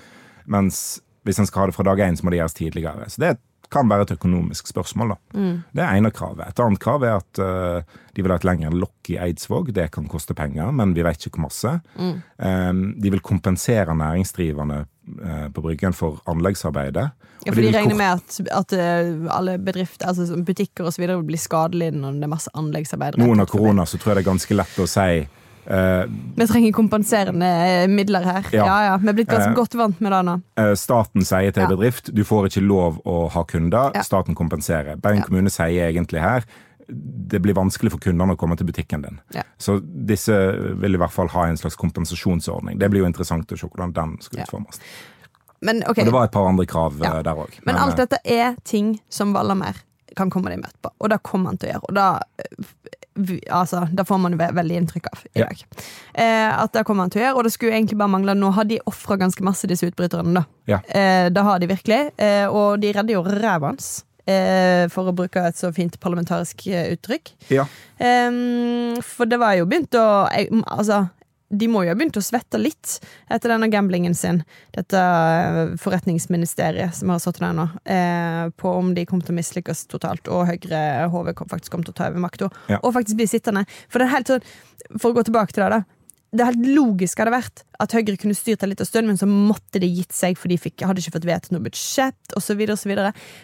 Mens 0.51 1.01
hvis 1.27 1.39
en 1.39 1.45
skal 1.49 1.65
ha 1.65 1.69
det 1.69 1.77
fra 1.77 1.85
dag 1.85 2.01
én, 2.01 2.17
så 2.17 2.25
må 2.25 2.33
det 2.33 2.41
gjøres 2.41 2.57
tidligere. 2.57 3.09
Så 3.13 3.21
det 3.21 3.35
kan 3.71 3.89
være 3.89 4.07
et 4.07 4.15
økonomisk 4.17 4.67
spørsmål. 4.67 5.15
da. 5.15 5.43
Det 5.71 5.83
er 5.83 5.97
ene 5.97 6.11
kravet. 6.11 6.49
Et 6.49 6.63
annet 6.63 6.81
krav 6.83 7.03
er 7.07 7.19
at 7.21 7.41
uh, 7.41 7.99
de 8.15 8.23
vil 8.23 8.33
ha 8.33 8.39
et 8.39 8.47
lengre 8.47 8.71
lokk 8.75 9.11
i 9.13 9.17
Eidsvåg. 9.21 9.71
Det 9.75 9.87
kan 9.95 10.07
koste 10.11 10.35
penger, 10.37 10.71
men 10.75 10.95
vi 10.97 11.05
vet 11.05 11.27
ikke 11.27 11.39
hvor 11.39 11.47
masse. 11.47 11.73
Eh, 11.97 12.71
de 12.73 13.13
vil 13.13 13.23
kompensere 13.23 13.95
næringsdrivende 13.97 14.83
eh, 14.83 15.47
på 15.53 15.63
Bryggen 15.63 15.95
for 15.95 16.21
anleggsarbeidet. 16.31 17.09
Ja, 17.45 17.53
for 17.53 17.61
de 17.63 17.71
regner 17.73 17.97
med 17.97 18.19
at, 18.19 18.39
at 18.53 18.73
eh, 18.77 19.13
alle 19.33 19.57
bedrifter, 19.57 20.11
altså 20.11 20.37
butikker 20.45 20.91
videre 20.99 21.21
blir 21.25 21.41
skadelidende 21.41 22.11
når 22.11 22.19
det 22.19 22.27
er 22.27 22.35
masse 22.35 22.53
anleggsarbeid. 22.57 23.17
Noen 23.21 23.41
av 23.41 23.49
korona 23.49 23.87
så 23.87 23.97
tror 23.97 24.13
jeg 24.13 24.21
det 24.21 24.25
er 24.25 24.33
ganske 24.33 24.57
lett 24.59 24.81
å 24.81 24.89
si 24.89 25.07
eh, 25.65 26.03
Vi 26.37 26.47
trenger 26.47 26.73
kompenserende 26.75 27.51
eh, 27.67 27.85
midler 27.91 28.25
her. 28.25 28.49
Ja, 28.51 28.65
Ja. 28.65 28.79
ja, 28.85 28.97
Vi 28.97 29.09
er 29.09 29.13
blitt 29.19 29.29
ganske 29.29 29.51
uh, 29.51 29.55
godt 29.55 29.75
vant 29.75 30.01
med 30.01 30.11
det 30.11 30.23
nå. 30.27 30.35
Staten 30.79 31.25
sier 31.27 31.51
til 31.51 31.63
en 31.65 31.71
bedrift 31.75 32.11
du 32.15 32.23
får 32.27 32.49
ikke 32.49 32.65
lov 32.65 32.99
å 33.05 33.27
ha 33.33 33.43
kunder, 33.43 33.95
staten 34.03 34.35
kompenserer. 34.35 34.99
Bergen 35.01 35.23
kommune 35.27 35.53
sier 35.53 35.89
egentlig 35.91 36.21
her 36.21 36.45
det 36.91 37.39
blir 37.39 37.55
vanskelig 37.55 37.93
for 37.93 38.03
kundene 38.03 38.35
å 38.35 38.39
komme 38.39 38.57
til 38.59 38.67
butikken 38.67 39.05
din. 39.05 39.19
Så 39.61 39.77
disse 39.81 40.35
vil 40.81 40.97
i 40.97 40.99
hvert 40.99 41.13
fall 41.13 41.29
ha 41.31 41.45
en 41.47 41.59
slags 41.59 41.77
kompensasjonsordning. 41.79 42.79
Det 42.81 42.89
blir 42.91 43.05
jo 43.05 43.07
interessant 43.07 43.51
å 43.51 43.59
se 43.59 43.69
hvordan 43.69 43.93
den 43.95 44.17
skal 44.19 44.43
utformes. 44.43 44.81
Men 45.61 45.83
okay. 45.85 46.01
Og 46.01 46.09
det 46.09 46.15
var 46.15 46.27
et 46.27 46.33
par 46.33 46.49
andre 46.49 46.65
krav 46.65 46.97
der 46.99 47.31
òg. 47.31 47.59
men 47.63 47.77
alt 47.77 47.99
dette 48.01 48.19
er 48.25 48.55
ting 48.65 48.95
som 49.09 49.33
Vallamær 49.35 49.83
kan 50.17 50.31
komme 50.33 50.51
det 50.51 50.57
i 50.57 50.61
møte 50.63 50.79
på. 50.81 50.91
Og 50.99 51.11
det 51.13 51.21
kommer 51.23 51.53
han 51.53 51.61
til 51.61 51.69
å 51.69 51.75
gjøre. 51.75 51.87
Og 51.87 51.95
da 51.95 52.07
Altså, 53.51 53.87
det 53.91 54.05
får 54.07 54.19
man 54.23 54.37
ve- 54.39 54.51
veldig 54.55 54.75
inntrykk 54.81 55.07
av 55.11 55.23
i 55.35 55.39
Ja. 55.39 55.45
dag. 55.45 55.63
Eh, 56.15 56.61
at 56.63 56.71
det 56.73 56.85
kommer 56.85 57.03
han 57.03 57.09
til 57.09 57.21
å 57.21 57.25
gjøre, 57.25 57.35
og 57.37 57.43
det 57.43 57.51
skulle 57.51 57.73
egentlig 57.73 57.97
bare 57.97 58.07
mangle 58.09 58.33
Nå 58.35 58.51
har 58.53 58.63
de 58.63 58.79
ofra 58.87 59.17
ganske 59.17 59.41
masse, 59.43 59.67
disse 59.67 59.83
utbryterne, 59.89 60.33
da. 60.33 60.45
Ja. 60.67 60.79
Eh, 60.87 61.29
det 61.29 61.43
har 61.43 61.59
de 61.59 61.67
virkelig. 61.67 62.11
Eh, 62.17 62.47
og 62.47 62.79
de 62.79 62.93
redder 62.93 63.13
jo 63.13 63.23
ræva 63.23 63.67
hans, 63.73 64.03
eh, 64.27 64.87
for 64.87 65.11
å 65.11 65.15
bruke 65.15 65.43
et 65.45 65.55
så 65.55 65.73
fint 65.75 65.99
parlamentarisk 65.99 66.67
eh, 66.67 66.95
uttrykk. 66.95 67.33
Ja. 67.49 67.65
For 69.01 69.25
det 69.25 69.39
var 69.39 69.55
jo 69.59 69.65
begynt 69.65 69.91
å 69.97 70.29
jeg, 70.31 70.49
Altså, 70.67 71.09
de 71.51 71.67
må 71.67 71.83
jo 71.83 71.91
ha 71.91 71.95
begynt 71.99 72.15
å 72.19 72.23
svette 72.23 72.59
litt 72.61 72.97
etter 73.29 73.51
denne 73.53 73.67
gamblingen 73.71 74.15
sin, 74.15 74.41
dette 74.75 74.97
eh, 74.97 75.73
forretningsministeriet 75.81 76.95
som 76.95 77.11
har 77.13 77.19
sittet 77.23 77.43
der 77.43 77.55
nå, 77.57 77.67
eh, 77.85 78.43
på 78.57 78.71
om 78.79 78.93
de 78.95 79.05
kom 79.09 79.21
til 79.21 79.35
å 79.35 79.39
mislykkes 79.39 79.85
totalt, 79.91 80.27
og 80.31 80.47
Høyre 80.47 81.09
HV 81.11 81.33
faktisk 81.51 81.71
kom 81.75 81.83
til 81.83 81.93
å 81.95 81.99
ta 81.99 82.09
over 82.11 82.23
makta, 82.23 82.49
Ja. 82.71 82.79
og 82.83 82.93
faktisk 82.95 83.19
bli 83.19 83.27
sittende. 83.27 83.65
For 83.89 83.99
det 83.99 84.07
er 84.07 84.15
helt 84.15 84.27
sånn, 84.31 84.41
for 84.97 85.11
å 85.11 85.19
gå 85.19 85.25
tilbake 85.27 85.53
til 85.53 85.63
det, 85.65 85.69
da. 85.79 85.83
Det 86.31 86.45
helt 86.47 86.67
logisk 86.71 87.19
hadde 87.19 87.33
vært 87.33 87.63
at 87.83 87.91
Høyre 87.91 88.15
kunne 88.15 88.35
styrt 88.37 88.61
en 88.63 88.71
liten 88.71 88.87
stund, 88.87 89.09
men 89.09 89.17
så 89.19 89.27
måtte 89.27 89.81
de 89.83 89.89
gitt 89.91 90.13
seg, 90.15 90.37
for 90.39 90.47
de 90.47 90.55
fikk, 90.61 90.85
hadde 90.87 91.03
ikke 91.03 91.17
fått 91.17 91.27
vedtatt 91.27 91.51
noe 91.51 91.65
budsjett, 91.65 92.35
osv. 92.39 92.61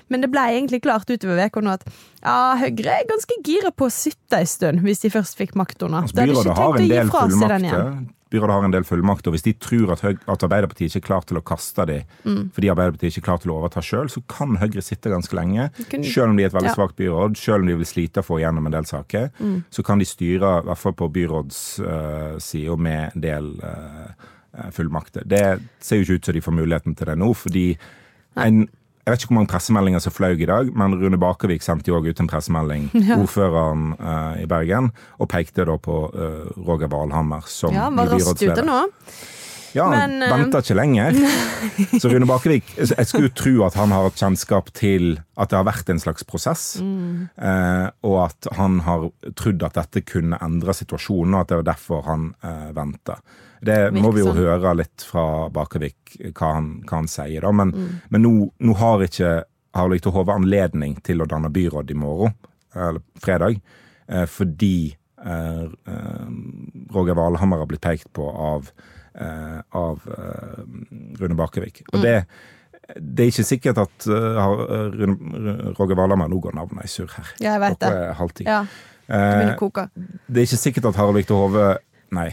Men 0.08 0.24
det 0.24 0.29
ble 0.32 0.46
egentlig 0.53 0.79
klart 0.86 1.10
utover 1.12 1.41
uka 1.44 1.63
nå 1.65 1.74
at 1.75 1.84
ja, 1.88 2.56
Høyre 2.62 3.00
er 3.01 3.10
ganske 3.10 3.39
gira 3.44 3.74
på 3.75 3.89
å 3.89 3.94
sitte 3.94 4.39
en 4.39 4.48
stund, 4.48 4.86
hvis 4.88 5.03
de 5.03 5.12
først 5.12 5.39
fikk 5.39 5.58
makta. 5.60 5.89
Altså, 5.91 6.15
De 6.15 6.29
hadde 6.29 6.38
ikke 6.38 6.46
tenkt 6.48 6.63
å 6.63 6.70
en 6.77 6.88
gi 6.88 6.94
del 6.94 7.12
fra 7.12 7.25
seg 7.34 7.51
den 7.56 7.67
igjen. 7.67 8.08
Byrådet 8.29 8.51
har 8.53 8.63
en 8.65 8.72
del 8.72 8.84
fullmakter, 8.84 9.29
og 9.29 9.34
Hvis 9.38 9.43
de 9.43 9.53
tror 9.53 9.91
at, 9.93 10.01
Høy 10.01 10.17
at 10.27 10.43
Arbeiderpartiet 10.43 10.89
ikke 10.91 10.98
er 11.03 11.07
klar 11.07 11.22
til 11.25 11.38
å 11.38 11.43
kaste 11.43 11.86
dem 11.88 12.03
Mm. 12.25 12.51
fordi 12.53 12.69
Arbeiderpartiet 12.69 13.12
ikke 13.15 13.22
er 13.24 13.27
klar 13.29 13.38
til 13.41 13.51
å 13.51 13.57
overta 13.62 13.79
sjøl, 13.81 14.10
så 14.10 14.22
kan 14.27 14.57
Høyre 14.57 14.81
sitte 14.84 15.10
ganske 15.10 15.34
lenge. 15.34 15.69
kunne- 15.89 16.03
Selv 16.03 16.29
om 16.29 16.36
de 16.36 16.43
er 16.43 16.48
et 16.48 16.53
veldig 16.53 16.69
Ja. 16.69 16.75
svakt 16.75 16.96
byråd, 16.98 17.38
selv 17.38 17.62
om 17.62 17.67
de 17.67 17.75
vil 17.77 17.86
slite 17.86 18.22
å 18.22 18.25
få 18.25 18.39
igjennom 18.41 18.65
en 18.65 18.72
del 18.72 18.84
saker, 18.86 19.31
Mm. 19.39 19.63
så 19.72 19.84
kan 19.84 19.98
de 20.00 20.05
styre, 20.05 20.63
i 20.63 20.65
hvert 20.67 20.77
fall 20.77 20.93
på 20.93 21.12
byrådssida, 21.12 22.77
med 22.77 23.12
en 23.15 23.22
del 23.22 23.60
uh, 23.63 24.69
fullmakter. 24.72 25.24
Det 25.27 25.62
ser 25.79 25.98
jo 25.98 26.03
ikke 26.03 26.15
ut 26.15 26.25
som 26.25 26.34
de 26.34 26.41
får 26.41 26.53
muligheten 26.53 26.96
til 26.98 27.05
det 27.05 27.17
nå, 27.17 27.34
fordi 27.36 27.77
en 28.38 28.67
jeg 29.08 29.14
vet 29.14 29.24
ikke 29.24 29.32
hvor 29.32 29.38
mange 29.40 29.52
pressemeldinger 29.54 30.02
som 30.04 30.12
fløy 30.12 30.34
i 30.36 30.48
dag, 30.50 30.70
men 30.76 30.96
Rune 31.00 31.16
Bakervik 31.22 31.64
sendte 31.64 31.94
jo 31.94 31.96
også 31.96 32.12
ut 32.12 32.20
en 32.20 32.28
pressemelding, 32.28 32.90
ordføreren 33.22 33.94
uh, 34.02 34.36
i 34.42 34.48
Bergen, 34.52 34.92
og 35.16 35.30
pekte 35.32 35.64
da 35.70 35.78
på 35.80 36.02
uh, 36.12 36.50
Roger 36.60 36.92
Valhammer 36.92 37.48
som 37.48 37.72
Ja, 37.72 37.88
var 37.88 38.12
raskt 38.12 38.44
ute 38.44 38.66
nå. 38.68 38.82
Ja, 39.77 39.86
han 39.93 40.17
Men, 40.17 40.24
eh, 40.25 40.31
venter 40.34 40.63
ikke 40.65 40.75
lenger. 40.77 41.17
Så 42.01 42.10
Rune 42.12 42.25
Bakevik, 42.29 42.72
Jeg 42.77 43.07
skulle 43.07 43.29
tro 43.38 43.53
at 43.67 43.75
han 43.77 43.91
har 43.93 44.07
et 44.10 44.17
kjennskap 44.19 44.72
til 44.77 45.19
at 45.38 45.51
det 45.51 45.57
har 45.60 45.67
vært 45.67 45.89
en 45.93 46.00
slags 46.01 46.25
prosess, 46.27 46.63
Mm. 46.81 47.29
eh, 47.38 47.89
og 48.03 48.15
at 48.25 48.48
han 48.57 48.79
har 48.88 49.10
trodd 49.38 49.63
at 49.67 49.77
dette 49.77 50.01
kunne 50.10 50.39
endre 50.41 50.74
situasjonen, 50.74 51.36
og 51.36 51.41
at 51.46 51.51
det 51.53 51.60
var 51.62 51.67
derfor 51.74 52.01
han 52.10 52.31
eh, 52.43 52.72
venter. 52.77 53.22
Det 53.63 53.77
må 53.93 54.12
vi 54.13 54.22
jo 54.22 54.34
høre 54.38 54.75
litt 54.77 55.01
fra 55.01 55.48
Bakevik, 55.50 56.17
hva 56.38 56.53
han, 56.57 56.67
hva 56.86 57.00
han 57.01 57.07
sier, 57.10 57.41
da. 57.41 57.51
Men, 57.51 57.72
Mm. 57.74 57.88
men 58.10 58.22
nå, 58.25 58.34
nå 58.62 58.75
har 58.77 59.00
ikke 59.05 59.43
Harlik 59.77 60.01
til 60.01 60.12
Hove 60.13 60.34
anledning 60.34 60.96
til 61.03 61.22
å 61.22 61.27
danne 61.29 61.50
byråd 61.53 61.91
i 61.91 61.98
morgen, 61.98 62.34
eller 62.75 63.01
fredag, 63.22 63.60
eh, 64.10 64.25
fordi 64.25 64.96
Roger 66.93 67.15
Valhammer 67.17 67.57
har 67.57 67.65
blitt 67.69 67.81
pekt 67.81 68.07
på 68.13 68.27
av, 68.31 68.72
av 69.74 70.03
eh, 70.07 70.59
Rune 71.21 71.38
Bakervik. 71.39 71.81
Og 71.93 72.01
det, 72.03 72.15
det 72.95 73.25
er 73.25 73.31
ikke 73.31 73.47
sikkert 73.47 73.81
at 73.83 74.07
eh, 74.07 74.41
eh, 74.41 75.15
Roger 75.79 75.97
Valhammer 75.97 76.29
Nå 76.31 76.39
går 76.43 76.55
navnet 76.57 76.86
i 76.86 76.91
surr 76.91 77.09
her. 77.17 77.31
Ja, 77.41 77.55
jeg 77.57 77.63
vet 77.65 77.79
det. 77.81 77.93
Ja, 78.47 78.62
det 79.07 79.15
Eh, 79.15 79.55
er 80.41 80.41
ikke 80.43 80.59
sikkert 80.59 80.86
at 80.89 80.97
Harald 81.00 81.15
Victor 81.15 81.38
Hove 81.45 81.67
Nei, 82.12 82.25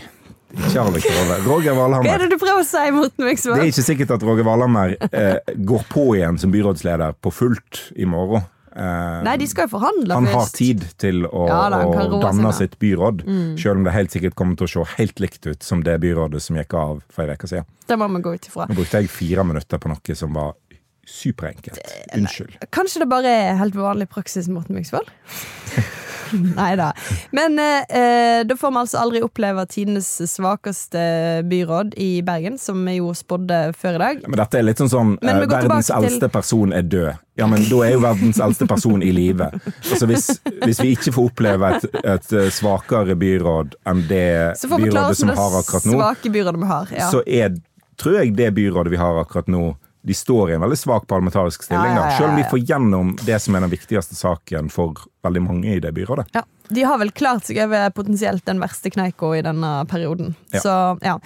ikke 0.55 0.73
Harald 0.81 0.97
Victor 0.97 1.15
Hove. 1.21 1.37
Roger 1.47 1.77
Hva 1.79 2.15
er 2.17 2.25
det 2.25 2.33
du 2.33 2.39
prøver 2.43 2.63
å 2.63 2.67
si, 2.67 2.83
Morten 2.95 3.29
Det 3.55 3.69
er 3.69 3.71
ikke 3.71 3.85
sikkert 3.87 4.15
at 4.17 4.27
Roger 4.27 4.47
Valhammer 4.49 4.97
eh, 5.07 5.55
går 5.71 5.85
på 5.91 6.09
igjen 6.19 6.39
som 6.43 6.51
byrådsleder 6.55 7.15
på 7.23 7.31
fullt 7.35 7.85
i 7.95 8.09
morgen. 8.11 8.43
Eh, 8.75 9.19
Nei, 9.23 9.37
de 9.39 9.47
skal 9.47 9.69
jo 9.69 9.77
forhandle 9.77 10.17
han 10.19 10.27
har 10.33 10.49
tid 10.51 10.83
til 10.99 11.29
å, 11.29 11.45
Ja 11.47 11.69
da, 11.71 11.85
å 11.87 12.19
danne 12.19 12.51
seg 12.51 12.73
sitt 12.73 12.79
byråd, 12.83 13.23
selv 13.61 13.79
om 13.79 13.85
det 13.87 13.93
helt 13.95 14.11
sikkert 14.11 14.35
kommer 14.35 14.59
til 14.59 14.67
å 14.67 14.73
se 14.73 14.97
helt 14.99 15.23
likt 15.23 15.47
ut 15.47 15.63
som 15.63 15.85
det 15.87 15.95
byrådet 16.03 16.43
som 16.43 16.59
gikk 16.59 16.75
av 16.75 17.05
for 17.15 17.23
en 17.23 17.39
uke 17.39 17.51
siden. 17.51 17.69
Det 17.87 17.99
må 18.01 18.09
vi 18.17 18.23
gå 18.25 18.33
ut 18.35 18.49
ifra. 18.49 18.67
Nå 18.67 18.75
brukte 18.75 19.03
jeg 19.03 19.13
fire 19.13 19.45
minutter 19.47 19.79
på 19.79 19.93
noe 19.93 20.17
som 20.19 20.35
var 20.35 20.57
superenkelt. 21.07 21.79
Unnskyld. 22.17 22.57
Kanskje 22.75 23.05
det 23.05 23.11
bare 23.13 23.35
er 23.51 23.59
helt 23.61 23.77
vanlig 23.79 24.09
praksis, 24.13 24.49
Morten 24.49 24.77
Myksvold? 24.79 25.11
Nei 26.35 26.73
da. 26.77 26.89
Men 27.31 27.59
eh, 27.63 27.85
eh, 27.97 28.41
da 28.49 28.57
får 28.59 28.73
vi 28.75 28.81
altså 28.81 28.99
aldri 28.99 29.21
oppleve 29.23 29.65
tidenes 29.71 30.09
svakeste 30.33 31.03
byråd 31.51 31.95
i 32.01 32.23
Bergen, 32.27 32.57
som 32.59 32.81
vi 32.89 32.97
jo 32.99 33.13
spådde 33.15 33.59
før 33.79 33.99
i 33.99 34.03
dag. 34.03 34.25
Men 34.27 34.41
dette 34.41 34.59
er 34.59 34.67
litt 34.67 34.81
sånn 34.83 34.91
sånn 34.91 35.13
eh, 35.23 35.43
Verdens 35.45 35.93
eldste 35.95 36.25
til- 36.27 36.33
person 36.35 36.75
er 36.75 36.83
død. 36.83 37.21
Ja, 37.39 37.47
men 37.51 37.65
da 37.67 37.81
er 37.83 37.97
jo 37.97 38.03
verdens 38.05 38.39
eldste 38.43 38.67
person 38.71 39.03
i 39.03 39.11
live. 39.15 39.49
Altså 39.91 40.07
hvis, 40.07 40.29
hvis 40.65 40.79
vi 40.83 40.93
ikke 40.95 41.15
får 41.17 41.31
oppleve 41.33 41.71
et, 41.77 41.87
et 42.05 42.35
eh, 42.39 42.51
svakere 42.55 43.17
byråd 43.19 43.75
enn 43.91 44.05
det 44.11 44.27
byrådet 44.63 45.17
som 45.19 45.33
har 45.35 45.57
akkurat 45.61 45.89
nå, 45.91 45.99
så 47.11 47.25
er, 47.27 47.57
tror 47.99 48.21
jeg 48.21 48.37
det 48.39 48.53
byrådet 48.55 48.95
vi 48.95 49.03
har 49.03 49.19
akkurat 49.23 49.51
nå, 49.51 49.65
de 50.07 50.15
står 50.15 50.51
i 50.51 50.55
en 50.55 50.61
veldig 50.61 50.77
svak 50.77 51.07
parlamentarisk 51.09 51.63
stilling. 51.65 51.95
Da. 51.97 52.11
Selv 52.19 52.35
om 52.35 52.37
de 52.37 52.45
får 52.51 52.61
gjennom 52.69 53.15
det 53.25 53.39
som 53.41 53.57
er 53.57 53.65
den 53.65 53.73
viktigste 53.73 54.17
saken 54.19 54.69
for 54.73 55.01
veldig 55.25 55.43
mange 55.47 55.71
i 55.73 55.81
det 55.81 55.95
byrådet. 55.97 56.27
Ja. 56.37 56.45
De 56.69 56.85
har 56.85 57.01
vel 57.01 57.13
klart 57.13 57.45
seg 57.49 57.59
over 57.65 57.91
potensielt 57.97 58.45
den 58.49 58.61
verste 58.61 58.93
kneika 58.93 59.31
i 59.37 59.43
denne 59.45 59.73
perioden. 59.89 60.35
Ja. 60.53 60.61
Så 60.61 60.75
ja. 61.05 61.19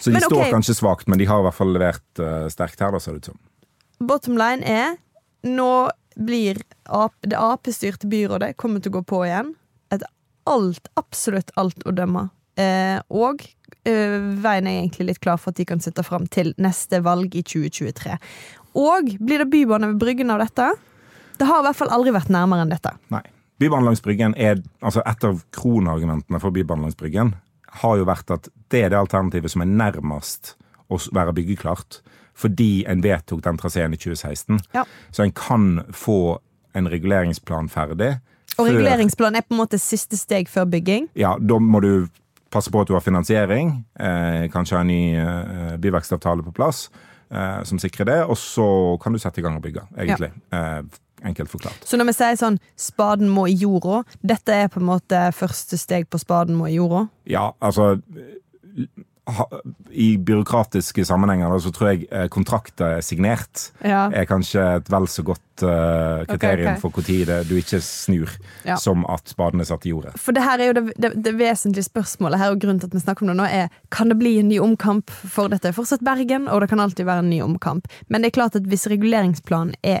Så 0.00 0.10
de 0.10 0.18
Men 0.18 0.26
står 0.26 0.36
står 0.36 0.52
kanskje 0.52 0.76
svakt, 0.76 1.08
men 1.08 1.20
de 1.20 1.28
har 1.28 1.40
i 1.40 1.46
hvert 1.48 1.56
fall 1.56 1.72
levert 1.72 2.20
uh, 2.20 2.48
sterkt 2.52 2.80
her, 2.84 2.92
da, 2.92 3.00
ser 3.00 3.16
det 3.16 3.24
ut 3.24 3.30
som. 3.32 3.40
Bottom 4.04 4.36
line 4.40 4.64
er 4.68 4.96
nå 5.46 5.88
blir 6.16 6.60
Ap 6.88 7.16
det 7.24 7.36
Ap-styrte 7.40 8.08
byrådet 8.08 8.56
kommer 8.60 8.84
til 8.84 8.92
å 8.92 8.98
gå 8.98 9.04
på 9.08 9.24
igjen. 9.26 9.54
Et 9.92 10.04
alt, 10.48 10.88
absolutt 10.96 11.52
alt 11.60 11.84
å 11.88 11.92
dømme. 11.96 12.28
Eh, 12.56 13.00
og 13.12 13.42
veien 13.86 14.66
er 14.66 14.80
egentlig 14.80 15.06
litt 15.12 15.22
klar 15.22 15.38
for 15.40 15.52
at 15.52 15.60
de 15.60 15.66
kan 15.68 15.82
sitte 15.82 16.02
fram 16.06 16.26
til 16.32 16.52
neste 16.62 17.00
valg 17.06 17.36
i 17.38 17.44
2023. 17.46 18.18
Og 18.76 19.14
blir 19.22 19.44
det 19.44 19.50
bybane 19.52 19.92
ved 19.92 20.02
Bryggen 20.02 20.32
av 20.34 20.42
dette? 20.42 20.72
Det 21.36 21.48
har 21.48 21.62
i 21.62 21.66
hvert 21.68 21.78
fall 21.78 21.92
aldri 21.92 22.12
vært 22.16 22.32
nærmere 22.32 22.66
enn 22.66 22.72
dette. 22.72 22.92
Nei. 23.12 23.24
Bybanen 23.56 23.88
langs 23.88 24.02
Bryggen 24.04 24.34
er 24.36 24.58
altså 24.84 25.00
Et 25.08 25.24
av 25.24 25.38
kronargumentene 25.56 26.40
for 26.42 26.52
Bybanen 26.52 26.84
langs 26.84 26.96
Bryggen 26.98 27.32
har 27.80 27.96
jo 27.96 28.04
vært 28.08 28.30
at 28.32 28.48
det 28.72 28.82
er 28.84 28.92
det 28.92 28.98
alternativet 28.98 29.52
som 29.52 29.64
er 29.64 29.70
nærmest 29.70 30.54
å 30.92 30.98
være 31.12 31.34
byggeklart. 31.36 32.00
Fordi 32.36 32.84
en 32.88 33.02
vedtok 33.04 33.42
den 33.44 33.58
traseen 33.60 33.96
i 33.96 34.00
2016. 34.00 34.60
Ja. 34.76 34.84
Så 35.10 35.24
en 35.24 35.32
kan 35.36 35.86
få 35.92 36.38
en 36.76 36.88
reguleringsplan 36.92 37.70
ferdig. 37.72 38.18
Og 38.56 38.68
reguleringsplan 38.68 39.36
er 39.36 39.44
på 39.44 39.56
en 39.56 39.62
måte 39.62 39.80
siste 39.80 40.18
steg 40.20 40.48
før 40.52 40.68
bygging. 40.72 41.08
Ja, 41.16 41.34
da 41.40 41.58
må 41.60 41.80
du 41.84 42.08
passe 42.50 42.70
på 42.72 42.80
at 42.80 42.88
du 42.88 42.94
har 42.96 43.04
finansiering. 43.04 43.72
Eh, 43.98 44.46
kanskje 44.52 44.78
ha 44.78 44.84
en 44.84 44.90
ny 44.92 45.16
eh, 45.18 45.74
byvekstavtale 45.82 46.46
på 46.46 46.54
plass 46.56 46.86
eh, 47.30 47.62
som 47.68 47.80
sikrer 47.82 48.08
det. 48.10 48.20
Og 48.24 48.38
så 48.40 48.68
kan 49.02 49.12
du 49.12 49.20
sette 49.22 49.42
i 49.42 49.46
gang 49.46 49.58
og 49.58 49.64
bygge, 49.66 49.86
egentlig. 49.98 50.30
Eh, 50.52 50.80
enkelt 51.26 51.50
forklart. 51.50 51.84
Så 51.84 51.98
når 51.98 52.10
vi 52.10 52.16
sier 52.18 52.38
sånn 52.38 52.58
'spaden 52.76 53.30
må 53.32 53.46
i 53.48 53.56
jorda', 53.56 54.04
dette 54.22 54.52
er 54.52 54.68
på 54.68 54.80
en 54.80 54.90
måte 54.90 55.32
første 55.32 55.78
steg 55.80 56.10
på 56.10 56.20
'spaden 56.20 56.56
må 56.56 56.68
i 56.68 56.78
jorda'? 56.78 57.08
Ja, 57.26 57.52
altså 57.60 57.96
I 59.90 60.18
byråkratiske 60.18 61.04
sammenhenger 61.04 61.50
da, 61.50 61.58
så 61.60 61.72
tror 61.74 61.88
jeg 61.90 62.04
eh, 62.14 62.28
kontrakter 62.30 62.98
er 62.98 63.02
signert 63.02 63.72
Ja. 63.82 64.06
er 64.14 64.26
kanskje 64.28 64.62
et 64.76 64.90
vel 64.92 65.08
så 65.10 65.24
godt 65.26 65.64
uh, 65.66 66.22
kriterium 66.28 66.76
ok. 66.76 66.80
for 66.80 67.00
når 67.00 67.48
du 67.48 67.56
ikke 67.56 67.80
snur, 67.82 68.30
Ja. 68.64 68.76
som 68.76 69.04
at 69.10 69.28
spaden 69.28 69.60
er 69.60 69.64
satt 69.64 69.86
i 69.86 69.90
jordet. 69.90 70.14
For 70.20 70.32
det 70.32 70.42
her 70.42 70.60
er 70.60 70.66
jo 70.66 70.72
det, 70.78 70.94
det, 70.96 71.12
det 71.24 71.34
vesentlige 71.38 71.88
spørsmålet 71.88 72.38
her, 72.38 72.50
og 72.54 72.60
grunnen 72.60 72.80
til 72.80 72.86
at 72.86 72.94
vi 72.94 73.02
snakker 73.02 73.26
om 73.26 73.32
det 73.32 73.36
nå, 73.36 73.44
er 73.44 73.68
kan 73.90 74.08
det 74.08 74.18
bli 74.18 74.38
en 74.38 74.48
ny 74.48 74.60
omkamp 74.62 75.10
for 75.10 75.48
dette? 75.48 75.68
er 75.68 75.76
Fortsatt 75.76 76.04
Bergen, 76.04 76.46
og 76.48 76.60
det 76.60 76.70
kan 76.70 76.80
alltid 76.80 77.06
være 77.06 77.24
en 77.24 77.30
ny 77.30 77.40
omkamp. 77.42 77.88
Men 78.08 78.22
det 78.22 78.30
er 78.30 78.38
klart 78.38 78.56
at 78.56 78.66
hvis 78.66 78.86
reguleringsplanen 78.86 79.74
er, 79.82 80.00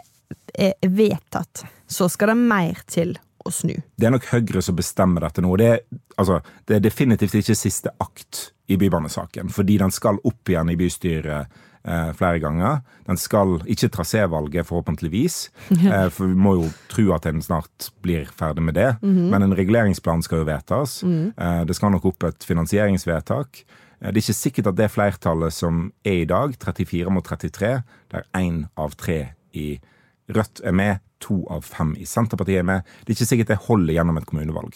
er 0.54 0.74
vedtatt, 0.86 1.64
så 1.88 2.08
skal 2.08 2.28
det 2.28 2.36
mer 2.46 2.82
til 2.86 3.16
å 3.46 3.50
snu. 3.50 3.74
Det 3.96 4.06
er 4.06 4.14
nok 4.14 4.26
Høyre 4.30 4.62
som 4.62 4.76
bestemmer 4.76 5.26
dette 5.26 5.42
nå. 5.42 5.50
Det 5.58 5.66
er, 5.66 5.80
altså, 6.16 6.40
det 6.66 6.78
er 6.78 6.86
definitivt 6.86 7.34
ikke 7.34 7.58
siste 7.58 7.92
akt 8.02 8.50
i 8.66 8.76
bybanesaken, 8.76 9.48
fordi 9.48 9.78
den 9.78 9.94
skal 9.94 10.18
opp 10.26 10.50
igjen 10.50 10.70
i 10.72 10.76
bystyret 10.78 11.46
eh, 11.86 12.10
flere 12.18 12.40
ganger. 12.42 12.80
Den 13.06 13.18
skal 13.20 13.60
ikke 13.70 13.90
trasévalget, 13.94 14.66
forhåpentligvis, 14.66 15.50
eh, 15.70 16.08
for 16.10 16.26
vi 16.26 16.34
må 16.34 16.56
jo 16.58 16.68
tro 16.90 17.12
at 17.14 17.28
en 17.30 17.42
snart 17.42 17.90
blir 18.02 18.26
ferdig 18.26 18.64
med 18.66 18.74
det. 18.74 18.90
Men 19.30 19.46
en 19.46 19.54
reguleringsplan 19.56 20.24
skal 20.26 20.42
jo 20.42 20.50
vedtas. 20.50 21.02
Eh, 21.38 21.64
det 21.64 21.76
skal 21.78 21.94
nok 21.94 22.08
opp 22.10 22.26
et 22.26 22.46
finansieringsvedtak. 22.46 23.64
Det 23.96 24.12
er 24.12 24.20
ikke 24.20 24.36
sikkert 24.36 24.66
at 24.66 24.76
det 24.76 24.90
flertallet 24.92 25.54
som 25.54 25.92
er 26.04 26.24
i 26.24 26.28
dag, 26.28 26.52
34 26.60 27.10
mot 27.10 27.24
33, 27.24 27.82
der 28.12 28.26
én 28.34 28.66
av 28.76 28.96
tre 28.96 29.32
i 29.54 29.78
Rødt 30.26 30.58
er 30.66 30.72
med, 30.74 30.98
to 31.22 31.44
av 31.46 31.62
fem 31.62 31.92
i 31.94 32.04
Senterpartiet 32.04 32.58
er 32.58 32.64
med. 32.66 32.82
Det 33.06 33.12
er 33.12 33.14
ikke 33.14 33.28
sikkert 33.30 33.50
det 33.52 33.58
holder 33.68 33.94
gjennom 33.94 34.16
et 34.18 34.26
kommunevalg. 34.26 34.74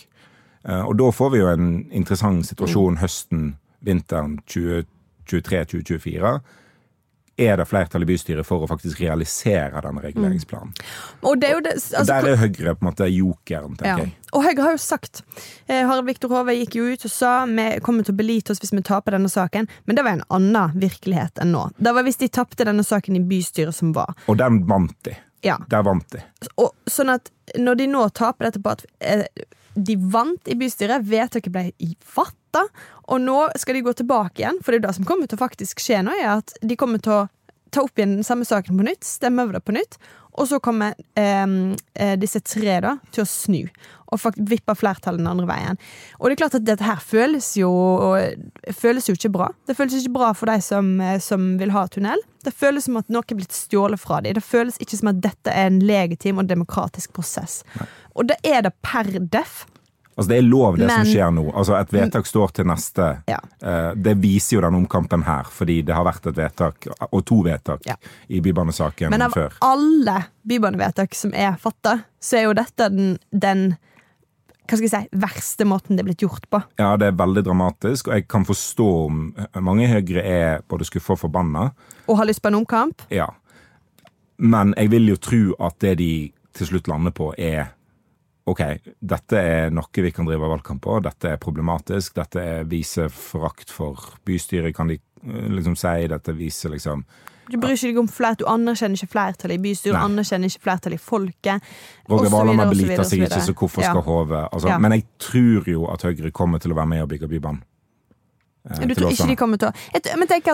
Og 0.87 0.93
da 0.95 1.09
får 1.11 1.33
vi 1.33 1.41
jo 1.41 1.49
en 1.51 1.73
interessant 1.91 2.47
situasjon 2.47 3.01
høsten, 3.03 3.57
vinteren 3.85 4.39
2023-2024 4.51 6.41
er 7.41 7.57
det 7.57 7.65
flertall 7.65 8.05
i 8.05 8.09
bystyret 8.09 8.47
for 8.47 8.65
å 8.65 8.69
faktisk 8.69 9.01
realisere 9.01 9.81
denne 9.81 10.03
reguleringsplanen. 10.05 10.75
Mm. 10.75 11.23
Og, 11.23 11.39
det 11.41 11.49
er 11.49 11.63
det, 11.65 11.73
altså, 11.79 12.05
Der 12.11 12.29
er 12.33 12.41
Høyre 12.41 12.75
på 12.77 12.85
en 12.85 12.89
måte 12.91 13.09
jokeren, 13.09 13.79
tenker 13.81 14.05
ja. 14.05 14.09
jeg. 14.09 14.35
Og 14.37 14.45
Høyre 14.45 14.67
har 14.67 14.77
jo 14.77 14.83
sagt 14.83 15.23
eh, 15.67 15.81
Harald 15.81 16.07
Viktor 16.07 16.33
Hove 16.35 16.55
gikk 16.59 16.77
jo 16.79 16.91
ut 16.91 17.07
og 17.09 17.13
sa 17.13 17.33
vi 17.49 17.67
kommer 17.87 18.07
til 18.07 18.15
å 18.15 18.21
belite 18.21 18.53
oss 18.53 18.61
hvis 18.63 18.75
vi 18.75 18.85
taper 18.87 19.17
denne 19.17 19.31
saken, 19.33 19.71
men 19.89 19.99
det 19.99 20.05
var 20.07 20.19
en 20.19 20.27
annen 20.29 20.77
virkelighet 20.81 21.41
enn 21.43 21.55
nå. 21.57 21.65
Det 21.79 21.95
var 21.97 22.07
hvis 22.07 22.21
de 22.21 22.29
tapte 22.29 22.69
denne 22.69 22.85
saken 22.87 23.17
i 23.17 23.25
bystyret 23.33 23.77
som 23.77 23.95
var. 23.97 24.13
Og 24.29 24.39
den 24.41 24.63
vant 24.69 24.97
de. 25.09 25.17
Ja. 25.47 25.57
Der 25.73 25.85
vant 25.87 26.07
de. 26.13 26.23
Og, 26.61 26.75
sånn 26.91 27.13
at 27.13 27.31
når 27.59 27.81
de 27.81 27.89
nå 27.91 28.05
taper 28.17 28.49
dette 28.49 28.63
på 28.63 28.75
at 28.75 28.85
eh, 29.01 29.25
de 29.75 29.97
vant 30.13 30.51
i 30.51 30.57
bystyret, 30.59 31.07
vedtaket 31.07 31.53
ble 31.55 31.71
fatta, 32.05 32.67
og 33.11 33.23
nå 33.23 33.39
skal 33.59 33.79
de 33.79 33.85
gå 33.87 33.95
tilbake 33.97 34.43
igjen. 34.43 34.61
For 34.63 34.75
det 34.75 34.83
er 34.83 34.89
det 34.89 34.97
som 34.99 35.07
kommer 35.09 35.31
til 35.31 35.39
å 35.39 35.45
faktisk 35.45 35.83
skje 35.83 36.03
nå, 36.07 36.15
er 36.19 36.41
at 36.41 36.55
de 36.61 36.79
kommer 36.79 37.03
til 37.03 37.17
å 37.17 37.27
ta 37.71 37.85
opp 37.87 37.99
igjen 37.99 38.19
den 38.19 38.27
samme 38.27 38.47
saken 38.47 38.79
på 38.79 38.87
nytt, 38.87 39.07
stemme 39.07 39.47
over 39.47 39.59
det 39.59 39.65
på 39.67 39.75
nytt, 39.77 39.97
og 40.41 40.49
så 40.49 40.61
kommer 40.63 40.97
ehm, 41.21 41.75
eh, 41.95 42.17
disse 42.21 42.41
tre 42.41 42.79
da 42.81 42.97
til 43.13 43.25
å 43.25 43.29
snu 43.29 43.61
og 44.11 44.39
vippe 44.51 44.75
flertallet 44.75 45.21
den 45.23 45.29
andre 45.31 45.47
veien. 45.47 45.79
Og 46.19 46.29
det 46.29 46.35
er 46.35 46.41
klart 46.43 46.57
at 46.59 46.67
dette 46.67 46.87
her 46.87 47.03
føles 47.03 47.53
jo, 47.61 47.71
føles 48.75 49.07
jo 49.07 49.15
ikke 49.15 49.33
bra. 49.37 49.51
Det 49.69 49.77
føles 49.79 50.01
ikke 50.01 50.17
bra 50.17 50.33
for 50.35 50.51
de 50.51 50.59
som, 50.65 50.93
eh, 51.01 51.19
som 51.23 51.53
vil 51.61 51.71
ha 51.75 51.87
tunnel. 51.87 52.25
Det 52.45 52.55
føles 52.57 52.89
som 52.89 52.99
at 52.99 53.11
noe 53.13 53.23
er 53.23 53.39
blitt 53.39 53.55
stjålet 53.55 54.01
fra 54.01 54.21
dem. 54.25 54.35
Det 54.35 54.45
føles 54.45 54.81
ikke 54.83 54.99
som 54.99 55.13
at 55.13 55.21
dette 55.23 55.53
er 55.53 55.71
en 55.71 55.81
legitim 55.85 56.41
og 56.43 56.51
demokratisk 56.51 57.13
prosess. 57.15 57.61
Nei. 57.79 57.87
Og 58.17 58.33
det 58.33 58.41
er 58.43 58.65
det 58.67 58.75
per 58.83 59.13
def. 59.31 59.65
Altså 60.21 60.29
Det 60.29 60.37
er 60.37 60.45
lov, 60.45 60.77
det 60.77 60.85
Men, 60.85 60.91
som 60.99 61.09
skjer 61.09 61.31
nå. 61.33 61.47
Altså 61.57 61.77
Et 61.79 61.93
vedtak 61.95 62.27
står 62.29 62.51
til 62.59 62.67
neste. 62.69 63.05
Ja. 63.31 63.39
Uh, 63.65 63.93
det 63.97 64.19
viser 64.21 64.59
jo 64.59 64.65
den 64.67 64.77
omkampen 64.83 65.25
her, 65.25 65.49
fordi 65.49 65.79
det 65.89 65.97
har 65.97 66.05
vært 66.05 66.29
et 66.29 66.37
vedtak, 66.37 66.91
og 67.09 67.23
to 67.25 67.41
vedtak, 67.47 67.87
ja. 67.89 67.97
i 68.29 68.43
bybanesaken 68.45 69.09
før. 69.09 69.15
Men 69.17 69.25
av 69.25 69.37
før. 69.37 69.57
alle 69.65 70.19
bybanevedtak 70.45 71.17
som 71.17 71.33
er 71.33 71.57
fatta, 71.63 72.03
så 72.21 72.37
er 72.37 72.45
jo 72.51 72.53
dette 72.59 72.91
den, 72.93 73.15
den 73.33 73.71
hva 74.71 74.77
skal 74.77 74.87
jeg 74.87 74.93
si, 74.93 75.21
verste 75.25 75.67
måten 75.67 75.97
det 75.97 76.05
er 76.05 76.11
blitt 76.11 76.23
gjort 76.23 76.45
på. 76.53 76.61
Ja, 76.79 76.93
det 77.01 77.09
er 77.09 77.17
veldig 77.19 77.43
dramatisk, 77.49 78.11
og 78.11 78.21
jeg 78.21 78.29
kan 78.31 78.45
forstå 78.47 78.89
om 79.09 79.25
mange 79.67 79.89
Høyre 79.91 80.23
er 80.23 80.61
både 80.71 80.87
skuffa 80.87 81.17
og 81.17 81.25
forbanna. 81.25 81.71
Og 82.07 82.21
har 82.21 82.29
lyst 82.29 82.45
på 82.45 82.53
en 82.53 82.61
omkamp? 82.61 83.09
Ja. 83.11 83.33
Men 84.37 84.77
jeg 84.77 84.93
vil 84.93 85.11
jo 85.11 85.19
tro 85.19 85.43
at 85.65 85.81
det 85.83 85.97
de 86.05 86.13
til 86.57 86.71
slutt 86.71 86.91
lander 86.91 87.15
på, 87.15 87.33
er 87.39 87.73
OK, 88.51 88.63
dette 88.99 89.41
er 89.41 89.75
noe 89.75 90.05
vi 90.05 90.13
kan 90.15 90.27
drive 90.27 90.49
valgkamp 90.51 90.83
på, 90.83 90.99
dette 91.05 91.35
er 91.35 91.43
problematisk, 91.43 92.17
dette 92.19 92.43
er 92.43 92.69
viser 92.71 93.11
forakt 93.15 93.71
for 93.71 94.17
bystyret, 94.27 94.75
kan 94.77 94.91
de 94.91 94.99
eh, 94.99 95.51
liksom 95.55 95.77
si. 95.79 96.09
Dette 96.11 96.35
viser 96.37 96.75
liksom 96.75 97.05
du 97.51 97.57
bryr 97.59 97.75
ikke 97.75 97.89
deg 97.91 97.97
om 97.99 98.07
flert, 98.07 98.39
du 98.39 98.47
anerkjenner 98.47 98.95
ikke 98.95 99.11
flertallet 99.11 99.59
i 99.59 99.63
bystyret, 99.65 99.97
du 99.97 99.99
anerkjenner 99.99 100.53
ikke 100.53 100.63
flertallet 100.69 101.01
i 101.01 101.03
folket. 101.03 101.73
Roger 102.11 102.31
Valhammer 102.31 102.71
beliter 102.71 103.03
seg 103.03 103.25
ikke, 103.25 103.41
så 103.43 103.55
hvorfor 103.57 103.83
skal 103.83 103.99
ja. 103.99 104.05
Hove 104.07 104.45
altså, 104.45 104.71
ja. 104.71 104.77
Men 104.79 104.95
jeg 104.95 105.09
tror 105.19 105.67
jo 105.73 105.89
at 105.91 106.05
Høyre 106.07 106.31
kommer 106.31 106.63
til 106.63 106.71
å 106.71 106.79
være 106.79 106.93
med 106.93 107.03
og 107.03 107.11
bygge 107.11 107.31
Bybanen. 107.33 107.65
Eh, 108.71 108.87
du 108.87 108.95
tror 108.95 109.11
ikke 109.11 109.27
de 109.33 109.37
kommer 109.41 109.59
til 109.59 109.71
å 109.71 109.73
jeg, 109.73 110.05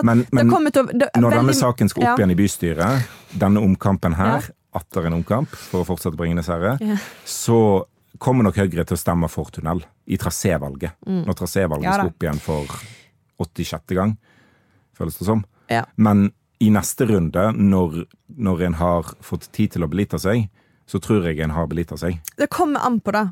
Men 0.01 0.05
men, 0.05 0.25
men, 0.31 0.47
det 0.47 0.53
kommer 0.55 0.73
til 0.73 0.85
å 0.85 0.91
det, 0.93 1.09
Når 1.13 1.27
veldig, 1.27 1.37
denne 1.43 1.57
saken 1.59 1.91
skal 1.91 2.03
opp 2.03 2.09
ja. 2.09 2.15
igjen 2.21 2.33
i 2.33 2.39
bystyret, 2.39 3.15
denne 3.45 3.63
omkampen 3.67 4.17
her, 4.17 4.49
atter 4.77 5.07
en 5.07 5.17
omkamp 5.19 5.51
for 5.51 5.83
å 5.83 5.87
fortsette 5.87 6.17
Bringenes 6.19 6.49
herre, 6.51 6.77
ja. 6.81 6.97
så 7.27 7.59
kommer 8.21 8.47
nok 8.47 8.57
Høyre 8.61 8.85
til 8.87 8.97
å 8.97 8.99
stemme 8.99 9.29
for 9.29 9.51
tunnel 9.53 9.83
i 10.09 10.17
trasévalget. 10.21 10.97
Mm. 11.05 11.23
Når 11.27 11.37
trasévalget 11.37 11.89
ja, 11.89 11.97
skal 11.99 12.11
opp 12.11 12.25
igjen 12.25 12.41
for 12.41 12.77
86. 13.43 13.95
gang, 13.97 14.15
føles 14.97 15.19
det 15.19 15.27
som. 15.27 15.43
Ja. 15.69 15.83
Men 16.01 16.29
i 16.63 16.71
neste 16.73 17.05
runde, 17.09 17.51
når, 17.53 18.05
når 18.33 18.63
en 18.69 18.77
har 18.79 19.11
fått 19.25 19.51
tid 19.53 19.75
til 19.75 19.85
å 19.85 19.91
belite 19.91 20.19
seg, 20.21 20.47
så 20.87 20.99
tror 21.03 21.25
jeg 21.27 21.41
en 21.43 21.51
har 21.51 21.67
belita 21.67 21.97
seg. 21.99 22.21
Det 22.39 22.47
kommer 22.53 22.85
an 22.87 23.01
på, 23.03 23.11
da. 23.11 23.25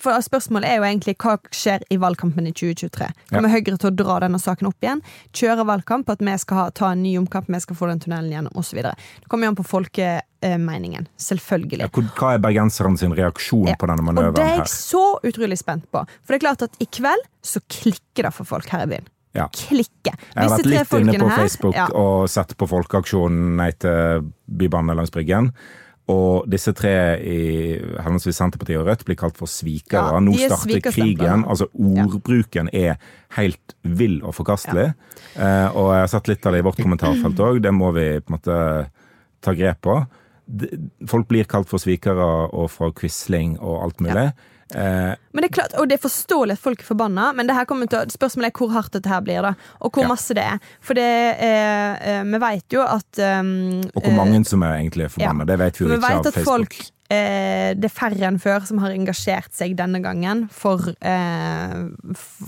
For 0.00 0.16
Spørsmålet 0.24 0.70
er 0.70 0.78
jo 0.80 0.86
egentlig 0.88 1.14
hva 1.20 1.34
skjer 1.52 1.84
i 1.92 1.98
valgkampen 2.00 2.48
i 2.48 2.52
2023. 2.56 3.08
Kommer 3.28 3.50
ja. 3.52 3.58
Høyre 3.58 3.76
til 3.76 3.90
å 3.90 3.96
dra 3.98 4.16
denne 4.24 4.40
saken 4.40 4.70
opp 4.70 4.86
igjen? 4.86 5.02
Kjøre 5.36 5.66
valgkamp 5.68 6.08
på 6.08 6.16
at 6.16 6.24
vi 6.24 6.36
skal 6.40 6.60
ha, 6.62 6.64
ta 6.72 6.92
en 6.94 7.02
ny 7.04 7.12
omkamp, 7.20 7.50
vi 7.52 7.60
skal 7.60 7.76
få 7.76 7.90
den 7.90 8.00
tunnelen 8.00 8.32
gjennom, 8.32 8.56
osv. 8.56 8.80
Det 8.80 9.28
kommer 9.28 9.48
jo 9.48 9.52
an 9.52 9.58
på 9.58 9.66
folkemeningen. 9.68 11.10
Selvfølgelig. 11.20 11.84
Ja, 11.84 12.06
hva 12.16 12.32
er 12.34 12.42
bergenseren 12.46 12.96
sin 13.00 13.12
reaksjon 13.18 13.68
ja. 13.68 13.76
på 13.76 13.90
denne 13.90 14.06
manøveren? 14.06 14.32
Og 14.32 14.40
Det 14.40 14.48
er 14.48 14.62
jeg 14.62 14.72
så 14.72 15.04
utrolig 15.28 15.60
spent 15.60 15.84
på. 15.92 16.06
For 16.22 16.32
det 16.32 16.40
er 16.40 16.46
klart 16.46 16.64
at 16.70 16.80
i 16.80 16.88
kveld 16.88 17.28
så 17.44 17.60
klikker 17.68 18.30
det 18.30 18.32
for 18.36 18.48
folk 18.48 18.72
her 18.72 18.86
i 18.86 18.92
byen. 18.94 19.12
Ja. 19.36 19.44
Klikke. 19.52 20.14
Jeg 20.14 20.40
har 20.40 20.54
vært 20.54 20.70
litt 20.72 20.94
inne 21.02 21.18
på 21.20 21.28
Facebook 21.36 21.76
her, 21.76 21.92
og 21.92 22.30
sett 22.32 22.56
på 22.58 22.68
folkeaksjonen 22.70 23.58
Nei 23.60 23.68
til 23.76 24.32
Bybanen 24.48 24.96
langs 24.96 25.12
Bryggen. 25.14 25.52
Og 26.08 26.46
disse 26.48 26.72
tre 26.72 26.92
i 27.20 27.40
henholdsvis 28.00 28.38
Senterpartiet 28.40 28.80
og 28.80 28.86
Rødt 28.88 29.04
blir 29.04 29.18
kalt 29.20 29.36
for 29.36 29.50
svikere. 29.50 30.14
Ja, 30.16 30.22
Nå 30.24 30.36
starter 30.40 30.80
krigen. 30.88 31.44
Altså 31.44 31.68
ordbruken 31.74 32.70
er 32.72 32.96
helt 33.36 33.74
vill 33.84 34.22
og 34.22 34.32
forkastelig. 34.38 34.86
Ja. 35.34 35.42
Eh, 35.48 35.76
og 35.76 35.90
jeg 35.92 36.04
har 36.06 36.12
sett 36.14 36.30
litt 36.32 36.48
av 36.48 36.56
det 36.56 36.62
i 36.62 36.66
vårt 36.68 36.80
kommentarfelt 36.80 37.42
òg. 37.44 37.60
Det 37.64 37.74
må 37.76 37.92
vi 37.96 38.06
på 38.22 38.32
en 38.32 38.38
måte 38.38 38.60
ta 39.44 39.54
grep 39.58 39.82
på. 39.84 39.98
Folk 41.12 41.28
blir 41.28 41.44
kalt 41.50 41.68
for 41.68 41.82
svikere 41.82 42.28
og 42.56 42.70
for 42.72 42.96
Quisling 42.96 43.58
og 43.60 43.82
alt 43.84 44.00
mulig. 44.00 44.30
Ja. 44.30 44.54
Eh, 44.74 45.14
men 45.32 45.42
det 45.42 45.48
er 45.48 45.54
klart, 45.54 45.74
Og 45.80 45.88
det 45.88 45.96
er 45.96 46.02
forståelig 46.02 46.58
at 46.58 46.60
folk 46.60 46.82
er 46.82 46.88
forbanna, 46.90 47.30
men 47.32 47.48
til, 47.48 48.10
spørsmålet 48.12 48.50
er 48.50 48.58
hvor 48.58 48.72
hardt 48.74 48.92
dette 48.92 49.08
her 49.08 49.22
blir. 49.24 49.40
da 49.42 49.54
Og 49.80 49.92
hvor 49.92 50.04
ja. 50.04 50.08
masse 50.08 50.34
det 50.36 50.44
er. 50.44 50.58
For 50.84 50.98
det 50.98 51.08
er, 51.48 51.96
eh, 52.02 52.22
vi 52.24 52.42
vet 52.42 52.76
jo 52.76 52.84
at 52.84 53.22
um, 53.40 53.80
Og 53.94 54.02
hvor 54.02 54.16
mange 54.16 54.44
som 54.44 54.62
er 54.62 54.78
egentlig 54.78 55.10
forbanna. 55.10 55.46
Ja. 55.46 55.52
Det 55.52 55.58
vet 55.58 55.80
vi 55.80 55.84
jo 55.84 55.92
ikke 55.94 56.14
av 56.14 56.32
Facebook. 56.32 56.44
Folk, 56.44 56.78
eh, 57.12 57.74
det 57.78 57.88
er 57.88 57.94
færre 57.94 58.28
enn 58.28 58.38
før 58.42 58.66
som 58.68 58.80
har 58.82 58.94
engasjert 58.94 59.52
seg 59.56 59.74
denne 59.78 60.00
gangen 60.04 60.46
for, 60.52 60.90
eh, 61.00 61.74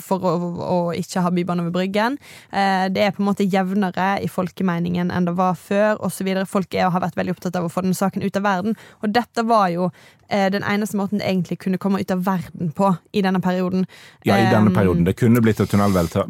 for 0.06 0.26
å, 0.26 0.34
å, 0.66 0.78
ikke 0.96 1.24
ha 1.24 1.32
Bybanen 1.34 1.66
over 1.66 1.76
Bryggen. 1.80 2.18
Eh, 2.52 2.86
det 2.92 3.04
er 3.04 3.16
på 3.16 3.24
en 3.24 3.30
måte 3.30 3.48
jevnere 3.48 4.12
i 4.24 4.30
folkemeningen 4.30 5.12
enn 5.14 5.28
det 5.28 5.36
var 5.38 5.58
før, 5.58 5.98
osv. 6.06 6.32
Folk 6.50 6.74
er, 6.74 6.86
og 6.88 6.96
har 6.96 7.06
vært 7.08 7.20
veldig 7.20 7.36
opptatt 7.36 7.60
av 7.60 7.68
å 7.68 7.72
få 7.72 7.84
den 7.86 7.96
saken 7.96 8.24
ut 8.24 8.40
av 8.40 8.46
verden. 8.46 8.78
Og 9.04 9.14
dette 9.14 9.46
var 9.48 9.68
jo 9.72 9.90
eh, 10.30 10.50
den 10.52 10.62
eneste 10.62 10.96
måten 10.96 11.18
det 11.18 11.28
egentlig 11.28 11.58
kunne 11.58 11.78
komme 11.78 12.00
ut 12.00 12.10
av 12.10 12.24
verden 12.24 12.72
på 12.76 12.94
i 13.12 13.22
denne 13.22 13.40
perioden. 13.40 13.86
Ja, 14.24 14.38
i 14.38 14.50
denne 14.50 14.72
perioden. 14.74 15.04
Det 15.04 15.16
kunne 15.18 15.42
blitt 15.44 15.60
et 15.60 15.70
tunnelvedtak 15.70 16.28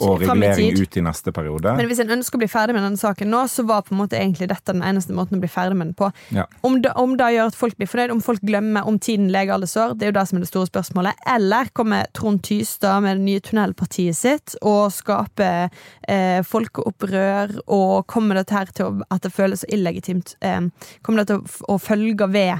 og 0.00 0.20
regulering 0.22 0.80
ut 0.80 0.96
i 0.96 1.04
neste 1.04 1.32
periode. 1.32 1.76
Men 1.78 1.90
hvis 1.90 2.02
en 2.04 2.14
ønsker 2.18 2.38
å 2.38 2.42
bli 2.42 2.50
ferdig 2.50 2.76
med 2.76 2.84
denne 2.86 3.00
saken 3.00 3.30
nå, 3.32 3.44
så 3.50 3.66
var 3.66 3.84
på 3.86 3.94
en 3.94 4.02
måte 4.02 4.18
egentlig 4.18 4.50
dette 4.52 4.72
den 4.72 4.84
eneste 4.86 5.14
måten 5.16 5.38
å 5.38 5.44
bli 5.44 5.50
ferdig 5.50 5.78
med 5.78 5.92
den 5.92 5.98
på. 5.98 6.10
Ja. 6.36 6.46
Om, 6.66 6.80
det, 6.82 6.92
om 6.98 7.16
det 7.18 7.32
gjør 7.36 7.52
at 7.52 7.58
folk 7.58 7.65
folk 7.66 7.78
blir 7.80 7.90
fornøyd, 7.90 8.12
om 8.14 8.22
folk 8.22 8.42
glemmer 8.46 8.86
om 8.86 8.98
tiden 9.02 9.28
leger 9.34 9.56
alle 9.56 9.68
sår, 9.70 9.96
det 9.96 10.06
er 10.06 10.12
jo 10.12 10.16
det 10.16 10.24
som 10.30 10.38
er 10.38 10.44
det 10.44 10.50
store 10.50 10.70
spørsmålet. 10.70 11.22
Eller 11.34 11.70
kommer 11.76 12.06
Trond 12.14 12.42
Tystad 12.46 13.02
med 13.02 13.18
det 13.18 13.26
nye 13.26 13.42
tunnelpartiet 13.44 14.18
sitt 14.18 14.54
og 14.62 14.92
skaper 14.94 15.66
eh, 16.08 16.40
folkeopprør, 16.46 17.56
og 17.66 18.06
kommer 18.10 18.38
dette 18.40 18.56
her 18.56 18.70
til 18.76 18.88
å, 18.88 19.06
at 19.10 19.26
det 19.26 19.34
føles 19.34 19.64
så 19.64 19.70
illegitimt? 19.74 20.36
Eh, 20.46 20.62
kommer 21.02 21.22
det 21.24 21.32
til 21.32 21.42
å, 21.42 21.74
å 21.74 21.78
følge 21.82 22.30
ved 22.30 22.54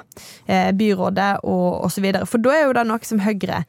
eh, 0.51 0.73
byrådet 0.77 1.33
og 1.47 1.87
osv.? 1.87 2.09
For 2.27 2.43
da 2.43 2.57
er 2.57 2.67
jo 2.67 2.77
det 2.77 2.87
noe 2.91 3.07
som 3.07 3.23
Høyre 3.23 3.63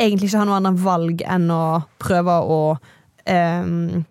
egentlig 0.00 0.30
ikke 0.30 0.42
har 0.42 0.48
noe 0.48 0.58
annet 0.58 0.82
valg 0.82 1.22
enn 1.30 1.50
å 1.52 1.64
prøve 2.02 2.38
å 2.42 2.60
eh, 3.30 4.02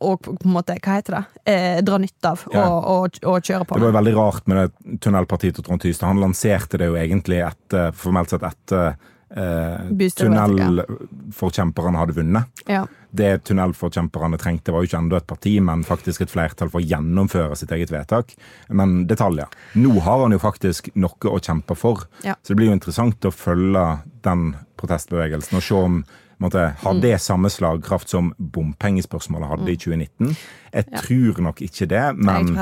og 0.00 0.22
på 0.24 0.34
en 0.36 0.54
måte, 0.54 0.76
hva 0.80 0.96
heter 0.96 1.18
det, 1.18 1.22
eh, 1.52 1.78
dra 1.84 1.98
nytte 2.00 2.32
av 2.32 2.42
ja. 2.52 2.64
og, 2.64 2.90
og, 2.90 3.20
og, 3.24 3.38
kjøre 3.44 3.66
på. 3.68 3.78
Det 3.78 3.88
var 3.90 3.98
veldig 4.00 4.16
rart 4.16 4.50
med 4.50 4.62
det 4.62 4.98
tunnelpartiet 5.04 5.58
til 5.58 5.66
Trond 5.66 5.82
Tystad. 5.84 6.08
Han 6.12 6.22
lanserte 6.22 6.80
det 6.80 6.90
jo 6.90 6.98
egentlig 7.00 7.42
etter, 7.44 7.92
formelt 7.96 8.32
sett 8.32 8.46
etter 8.48 8.94
eh, 9.36 10.08
tunnelforkjemperne 10.16 12.00
hadde 12.00 12.16
vunnet. 12.16 12.64
Ja. 12.70 12.86
Det 13.10 13.44
tunnelforkjemperne 13.44 14.38
trengte, 14.38 14.72
var 14.72 14.84
jo 14.84 14.90
ikke 14.90 15.02
enda 15.02 15.18
et 15.18 15.28
parti, 15.28 15.56
men 15.66 15.82
faktisk 15.86 16.24
et 16.24 16.32
flertall 16.32 16.70
for 16.70 16.80
å 16.80 16.86
gjennomføre 16.86 17.58
sitt 17.58 17.72
eget 17.74 17.92
vedtak. 17.92 18.32
Men 18.68 19.04
detaljer. 19.10 19.50
Nå 19.82 19.98
har 20.06 20.24
han 20.24 20.36
jo 20.36 20.40
faktisk 20.42 20.92
noe 20.94 21.34
å 21.34 21.42
kjempe 21.42 21.76
for. 21.78 22.06
Ja. 22.24 22.38
Så 22.40 22.54
det 22.54 22.60
blir 22.60 22.70
jo 22.70 22.78
interessant 22.78 23.26
å 23.26 23.34
følge 23.34 23.84
den 24.24 24.52
protestbevegelsen 24.80 25.60
og 25.60 25.66
se 25.66 25.84
om 25.90 26.02
måte, 26.40 26.66
har 26.80 26.96
mm. 26.96 27.00
det 27.04 27.14
samme 27.22 27.50
slagkraft 27.52 28.12
som 28.12 28.32
bompengespørsmålet 28.38 29.52
hadde 29.52 29.72
i 29.72 29.78
2019? 29.80 30.30
Mm. 30.30 30.36
Jeg 30.72 31.02
tror 31.04 31.40
nok 31.48 31.64
ikke 31.66 31.88
det, 31.90 32.04
men 32.16 32.54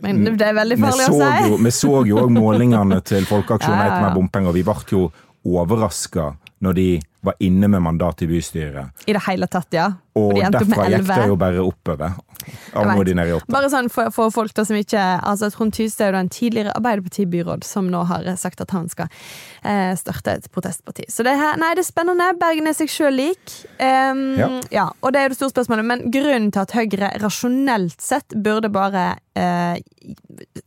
men 0.00 0.24
det 0.24 0.46
er 0.46 0.54
veldig 0.56 0.78
farlig 0.80 1.06
å 1.10 1.16
si. 1.16 1.30
Jo, 1.44 1.56
vi 1.60 1.72
så 1.76 1.90
jo 2.08 2.20
òg 2.22 2.30
målingene 2.32 3.00
til 3.04 3.26
Folkeaksjonen 3.32 3.82
ja, 3.84 3.98
ja. 4.06 4.12
bompenger, 4.14 4.48
og 4.52 4.56
vi 4.56 4.64
ble 4.64 4.76
jo 4.88 5.02
overraska 5.44 6.30
når 6.64 6.76
de 6.78 6.88
var 7.20 7.34
inne 7.44 7.68
med 7.68 7.82
mandat 7.84 8.22
i 8.22 8.26
bystyret. 8.30 9.04
I 9.06 9.12
det 9.12 9.22
hele 9.26 9.46
tatt, 9.50 9.68
ja. 9.76 9.90
Og 10.18 10.34
de 10.34 10.46
derfra 10.52 10.86
gikk 10.90 11.06
det 11.06 11.26
jo 11.28 11.36
bare 11.38 11.62
oppover. 11.62 12.16
Bare 13.52 13.68
sånn 13.70 13.90
for, 13.92 14.08
for 14.14 14.32
folk 14.32 14.54
da 14.56 14.64
som 14.66 14.78
ikke 14.78 15.02
altså 15.28 15.50
Trond 15.52 15.74
Tystad 15.76 16.08
er 16.08 16.16
jo 16.16 16.20
en 16.24 16.30
tidligere 16.32 16.72
Arbeiderparti-byråd 16.80 17.66
som 17.68 17.90
nå 17.92 18.00
har 18.08 18.24
sagt 18.40 18.62
at 18.64 18.72
han 18.74 18.88
skal 18.90 19.10
eh, 19.62 19.92
starte 20.00 20.38
et 20.40 20.48
protestparti. 20.52 21.04
Så 21.12 21.26
det, 21.26 21.36
her, 21.38 21.60
nei, 21.60 21.74
det 21.76 21.84
er 21.84 21.90
spennende. 21.90 22.30
Bergen 22.40 22.70
er 22.70 22.76
seg 22.78 22.90
sjøl 22.92 23.18
lik. 23.20 23.56
Um, 23.78 24.24
Ja. 24.40 24.48
ja, 24.72 24.86
og 25.02 25.12
det 25.12 25.20
er 25.20 25.28
jo 25.28 25.34
det 25.34 25.40
store 25.40 25.52
spørsmålet. 25.52 25.86
Men 25.92 26.04
grunnen 26.14 26.50
til 26.54 26.64
at 26.64 26.74
Høyre 26.76 27.12
rasjonelt 27.22 28.00
sett 28.02 28.34
burde 28.40 28.70
bare 28.72 29.04
eh, 29.36 29.76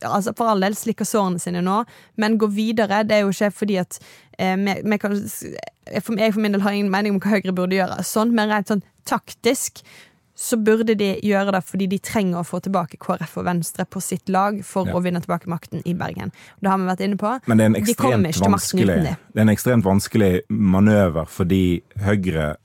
altså 0.05 0.33
For 0.37 0.53
all 0.53 0.63
del 0.63 0.75
slikke 0.77 1.05
sårene 1.07 1.41
sine 1.41 1.63
nå, 1.65 1.81
men 2.21 2.37
gå 2.41 2.49
videre, 2.53 3.01
det 3.07 3.17
er 3.17 3.25
jo 3.25 3.33
ikke 3.33 3.51
fordi 3.63 3.79
at 3.81 3.97
eh, 4.37 4.55
vi, 4.59 4.75
vi 4.85 4.99
kan, 5.01 5.15
jeg, 5.17 6.03
for, 6.05 6.19
jeg 6.19 6.35
for 6.35 6.42
min 6.43 6.51
del 6.55 6.61
har 6.65 6.75
ingen 6.75 6.91
mening 6.93 7.15
om 7.15 7.21
hva 7.23 7.33
Høyre 7.37 7.53
burde 7.55 7.77
gjøre, 7.79 8.01
sånn, 8.05 8.33
men 8.35 8.51
rent 8.51 8.67
sånn 8.71 8.83
taktisk 9.09 9.81
så 10.43 10.57
burde 10.57 10.95
de 10.97 11.11
gjøre 11.21 11.51
det 11.53 11.59
fordi 11.63 11.85
de 11.91 11.99
trenger 12.01 12.39
å 12.41 12.45
få 12.47 12.57
tilbake 12.65 12.97
KrF 12.99 13.35
og 13.37 13.45
Venstre 13.45 13.85
på 13.85 14.01
sitt 14.01 14.27
lag 14.33 14.57
for 14.65 14.87
Ja. 14.89 14.95
å 14.97 15.01
vinne 15.05 15.21
tilbake 15.21 15.45
makten 15.47 15.83
i 15.85 15.93
Bergen. 15.93 16.31
Det 16.59 16.69
har 16.71 16.79
vi 16.81 16.87
vært 16.89 17.03
inne 17.05 17.17
på. 17.21 17.35
Men 17.47 17.57
det 17.57 17.63
er 17.63 17.69
en 17.69 17.75
ekstremt 17.77 18.33
de 18.33 18.49
vanskelig 18.49 18.87
det. 19.05 19.15
Er 19.35 19.41
en 19.45 19.53
ekstremt 19.53 19.85
vanskelig 19.85 20.41
manøver 20.49 21.27
fordi 21.29 21.81
Høyre 22.01 22.57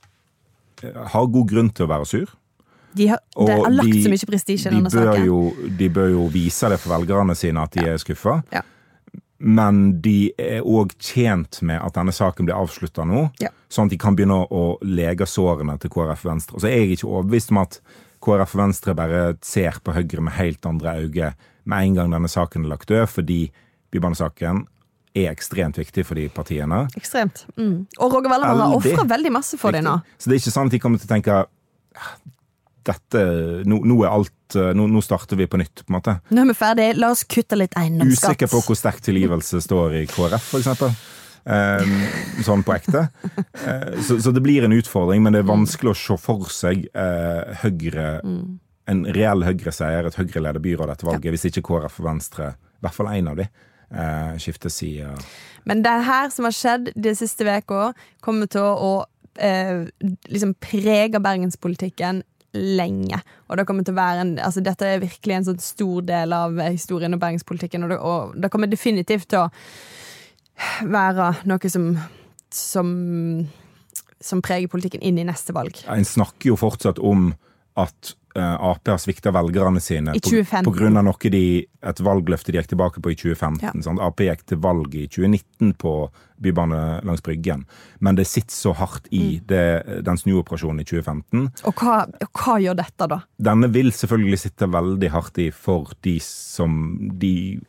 eh, 0.83 1.05
har 1.13 1.27
god 1.27 1.47
grunn 1.51 1.69
til 1.69 1.85
å 1.85 1.89
være 1.93 2.05
sur. 2.09 2.25
De 2.95 3.05
har, 3.11 3.19
det 3.37 3.53
har 3.53 3.69
lagt 3.69 3.91
de- 3.93 4.01
så 4.03 4.09
mye 4.09 4.25
prestisje 4.31 4.65
i 4.71 4.73
denne 4.73 4.89
saken. 4.89 5.25
jo, 5.29 5.53
de 5.77 5.89
bør 5.93 6.09
jo 6.09 6.27
vise 6.33 6.69
det 6.73 6.79
for 6.79 6.97
velgerne 6.97 7.35
sine 7.37 7.61
at 7.61 7.71
de 7.77 7.85
er 7.85 7.97
skuffa. 8.01 8.41
Ja. 8.51 8.61
Men 9.39 10.01
de 10.01 10.33
er 10.37 10.61
òg 10.67 10.91
tjent 10.99 11.61
med 11.61 11.79
at 11.81 11.93
denne 11.95 12.11
saken 12.11 12.45
blir 12.45 12.57
avslutta 12.59 13.05
nå, 13.07 13.29
Ja. 13.39 13.49
sånn 13.69 13.85
at 13.85 13.91
de 13.91 13.97
kan 13.97 14.15
begynne 14.15 14.47
å 14.51 14.77
lege 14.83 15.25
sårene 15.25 15.79
til 15.79 15.89
KrF 15.89 16.25
og 16.25 16.31
Venstre. 16.33 16.55
Og 16.55 16.61
så 16.61 16.67
er 16.67 16.77
jeg 16.85 16.97
ikke 16.97 17.07
overbevist 17.07 17.51
om 17.51 17.57
at 17.63 17.79
KrF 18.21 18.55
og 18.55 18.61
Venstre 18.65 18.95
bare 18.95 19.37
ser 19.41 19.79
på 19.81 19.93
Høyre 19.95 20.21
med 20.21 20.33
helt 20.33 20.65
andre 20.65 20.97
øyne 21.05 21.33
med 21.65 21.83
en 21.87 21.95
gang 21.95 22.11
denne 22.11 22.27
saken 22.27 22.65
er 22.65 22.69
lagt 22.69 22.87
død, 22.89 23.07
fordi 23.07 23.49
bybanesaken 23.91 24.65
er 25.15 25.31
ekstremt 25.31 25.77
viktig 25.77 26.05
for 26.05 26.15
de 26.15 26.27
partiene. 26.29 26.87
Ekstremt. 26.97 27.45
Mm. 27.57 27.87
Og 27.99 28.11
Roger 28.13 28.29
Vellemann 28.29 28.59
har 28.59 28.75
ofra 28.75 29.05
veldig 29.07 29.31
masse 29.31 29.57
for 29.57 29.71
dem 29.71 29.83
nå. 29.85 30.01
Så 30.19 30.29
det 30.29 30.35
er 30.35 30.41
ikke 30.43 30.53
sånn 30.57 30.65
at 30.65 30.71
de 30.75 30.79
kommer 30.79 30.99
til 30.99 31.07
å 31.07 31.13
tenke 31.15 31.45
"Ah, 31.95 32.11
dette, 32.89 33.21
nå, 33.69 33.79
nå 33.87 33.99
er 34.03 34.11
alt 34.11 34.57
eh, 34.57 34.71
nå, 34.77 34.87
nå 34.91 35.03
starter 35.05 35.39
vi 35.39 35.47
på 35.49 35.59
nytt, 35.61 35.85
på 35.85 35.93
en 35.93 35.97
måte. 35.99 36.17
Nå 36.33 36.43
er 36.43 36.51
vi 36.51 36.57
ferdig, 36.57 36.89
la 36.99 37.11
oss 37.13 37.23
kutte 37.29 37.59
litt 37.59 37.77
eiendomsskatt. 37.79 38.35
Usikker 38.35 38.51
på 38.51 38.61
hvor 38.65 38.79
sterk 38.79 39.01
tilgivelse 39.05 39.61
står 39.65 40.01
i 40.01 40.05
KrF, 40.09 40.51
for 40.51 40.63
eksempel. 40.63 40.93
Eh, 41.49 41.91
sånn 42.45 42.65
på 42.67 42.75
ekte. 42.75 43.07
Eh, 43.59 44.01
så, 44.05 44.19
så 44.21 44.33
det 44.35 44.43
blir 44.45 44.65
en 44.65 44.75
utfordring, 44.75 45.23
men 45.23 45.35
det 45.35 45.43
er 45.43 45.49
vanskelig 45.49 45.93
å 45.93 45.99
se 45.99 46.17
for 46.21 46.49
seg 46.53 46.89
eh, 46.93 47.61
Høyre 47.63 48.09
En 48.89 49.01
reell 49.13 49.45
Høyre-seier, 49.45 50.07
et 50.09 50.17
Høyre-ledet 50.17 50.61
byråd 50.63 50.93
etter 50.95 51.09
valget, 51.09 51.33
hvis 51.35 51.49
ikke 51.49 51.65
KrF 51.67 51.99
og 52.01 52.07
Venstre, 52.07 52.53
i 52.79 52.85
hvert 52.85 52.95
fall 52.95 53.11
én 53.11 53.29
av 53.29 53.37
de, 53.37 53.45
eh, 53.93 54.31
skifter 54.41 54.73
side. 54.73 55.11
Men 55.69 55.83
det 55.85 55.93
her 56.07 56.31
som 56.33 56.47
har 56.47 56.55
skjedd 56.57 56.89
de 56.95 57.13
siste 57.17 57.45
uka, 57.45 57.91
kommer 58.25 58.49
til 58.49 58.65
å 58.65 58.93
eh, 59.37 59.85
liksom 60.31 60.55
prege 60.63 61.21
bergenspolitikken 61.21 62.23
lenge. 62.57 63.19
Og 63.47 63.59
det 63.59 63.65
kommer 63.69 63.85
til 63.85 63.93
å 63.93 63.99
være 63.99 64.23
en, 64.25 64.35
altså 64.41 64.63
Dette 64.65 64.87
er 64.87 65.03
virkelig 65.03 65.35
en 65.35 65.49
sånn 65.51 65.59
stor 65.63 66.05
del 66.07 66.33
av 66.33 66.57
historien 66.65 67.13
og 67.13 67.21
bergenspolitikken, 67.21 67.85
og 67.85 67.93
det, 67.93 67.99
og 67.99 68.39
det 68.41 68.51
kommer 68.53 68.71
definitivt 68.71 69.29
til 69.33 69.45
å 69.45 69.49
være 70.89 71.33
noe 71.47 71.71
som 71.71 71.93
som, 72.49 73.47
som 74.21 74.41
preger 74.41 74.71
politikken 74.71 75.03
inn 75.05 75.19
i 75.21 75.27
neste 75.27 75.53
valg. 75.55 75.77
En 75.89 76.05
snakker 76.05 76.51
jo 76.51 76.59
fortsatt 76.59 76.99
om 76.99 77.31
at 77.79 78.13
eh, 78.37 78.55
Ap 78.69 78.87
har 78.87 78.99
svikta 79.01 79.31
velgerne 79.35 79.81
sine 79.83 80.13
I 80.15 80.21
2015. 80.21 80.63
på, 80.65 80.71
på 80.71 80.77
grunn 80.77 80.99
av 80.99 81.05
noe 81.07 81.31
de, 81.33 81.43
et 81.89 82.01
valgløfte 82.05 82.53
de 82.53 82.59
gikk 82.59 82.71
tilbake 82.73 83.01
på 83.03 83.13
i 83.13 83.17
2015. 83.19 83.61
Ja. 83.65 83.73
Sant? 83.85 84.01
Ap 84.03 84.21
gikk 84.23 84.45
til 84.49 84.61
valg 84.63 84.95
i 84.99 85.07
2019 85.11 85.73
på 85.81 85.93
bybane 86.39 87.01
langs 87.03 87.23
Bryggen, 87.25 87.65
men 87.99 88.15
det 88.15 88.27
sitter 88.29 88.55
så 88.55 88.71
hardt 88.79 89.09
Mm. 89.11 89.17
i 89.19 89.41
det, 89.49 90.03
den 90.05 90.17
snuoperasjonen 90.21 90.79
i 90.83 90.85
2015. 90.87 91.49
Og 91.67 91.81
hva, 91.81 92.05
hva 92.29 92.55
gjør 92.61 92.77
dette, 92.79 93.07
da? 93.11 93.17
Denne 93.49 93.67
vil 93.73 93.91
selvfølgelig 93.91 94.39
sitte 94.45 94.69
veldig 94.71 95.09
hardt 95.11 95.39
i 95.43 95.49
for 95.51 95.91
de 96.05 96.19
som 96.23 96.77
de 97.19 97.59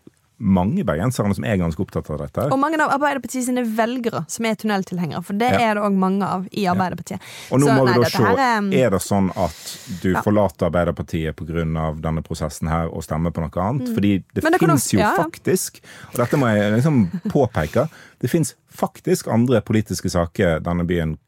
mange 0.40 0.84
bergenserne 0.88 1.34
som 1.36 1.44
er 1.44 1.58
ganske 1.60 1.82
opptatt 1.84 2.08
av 2.10 2.18
dette. 2.22 2.46
Og 2.50 2.58
mange 2.58 2.80
av 2.80 2.94
Arbeiderpartiet 2.96 3.44
sine 3.44 3.62
velgere 3.76 4.22
som 4.30 4.46
er 4.48 4.54
tunneltilhengere, 4.56 5.22
for 5.24 5.34
det 5.34 5.50
Ja. 5.52 5.58
er 5.70 5.74
det 5.74 5.82
òg 5.84 5.94
mange 5.96 6.22
av 6.24 6.46
i 6.52 6.64
Arbeiderpartiet. 6.64 7.20
Og 7.52 7.60
nå 7.60 7.66
Så 7.66 7.76
må 7.76 7.84
nei, 7.84 7.92
vi 7.94 8.00
da 8.00 8.08
se, 8.08 8.22
er- 8.24 8.86
er 8.86 8.90
det 8.90 9.00
sånn 9.00 9.30
at 9.36 10.00
du 10.00 10.12
Ja. 10.12 10.22
forlater 10.22 10.70
Arbeiderpartiet 10.70 11.36
pga. 11.36 12.00
denne 12.00 12.22
prosessen 12.22 12.68
her 12.68 12.88
og 12.88 13.02
stemmer 13.02 13.30
på 13.30 13.40
noe 13.42 13.50
annet? 13.62 13.88
Fordi 13.94 14.24
det 14.34 14.42
Mm. 14.44 14.50
Det 14.50 14.60
fins 14.60 14.92
jo 14.92 14.98
ja, 14.98 15.14
ja. 15.16 15.22
faktisk, 15.24 15.80
og 16.10 16.14
dette 16.16 16.36
må 16.38 16.46
jeg 16.54 16.72
liksom 16.82 17.10
påpeke, 17.28 17.88
det 18.20 18.30
fins 18.30 18.54
faktisk 18.72 19.28
andre 19.32 19.60
politiske 19.60 20.08
saker 20.10 20.60
denne 20.60 20.86
byen 20.86 21.18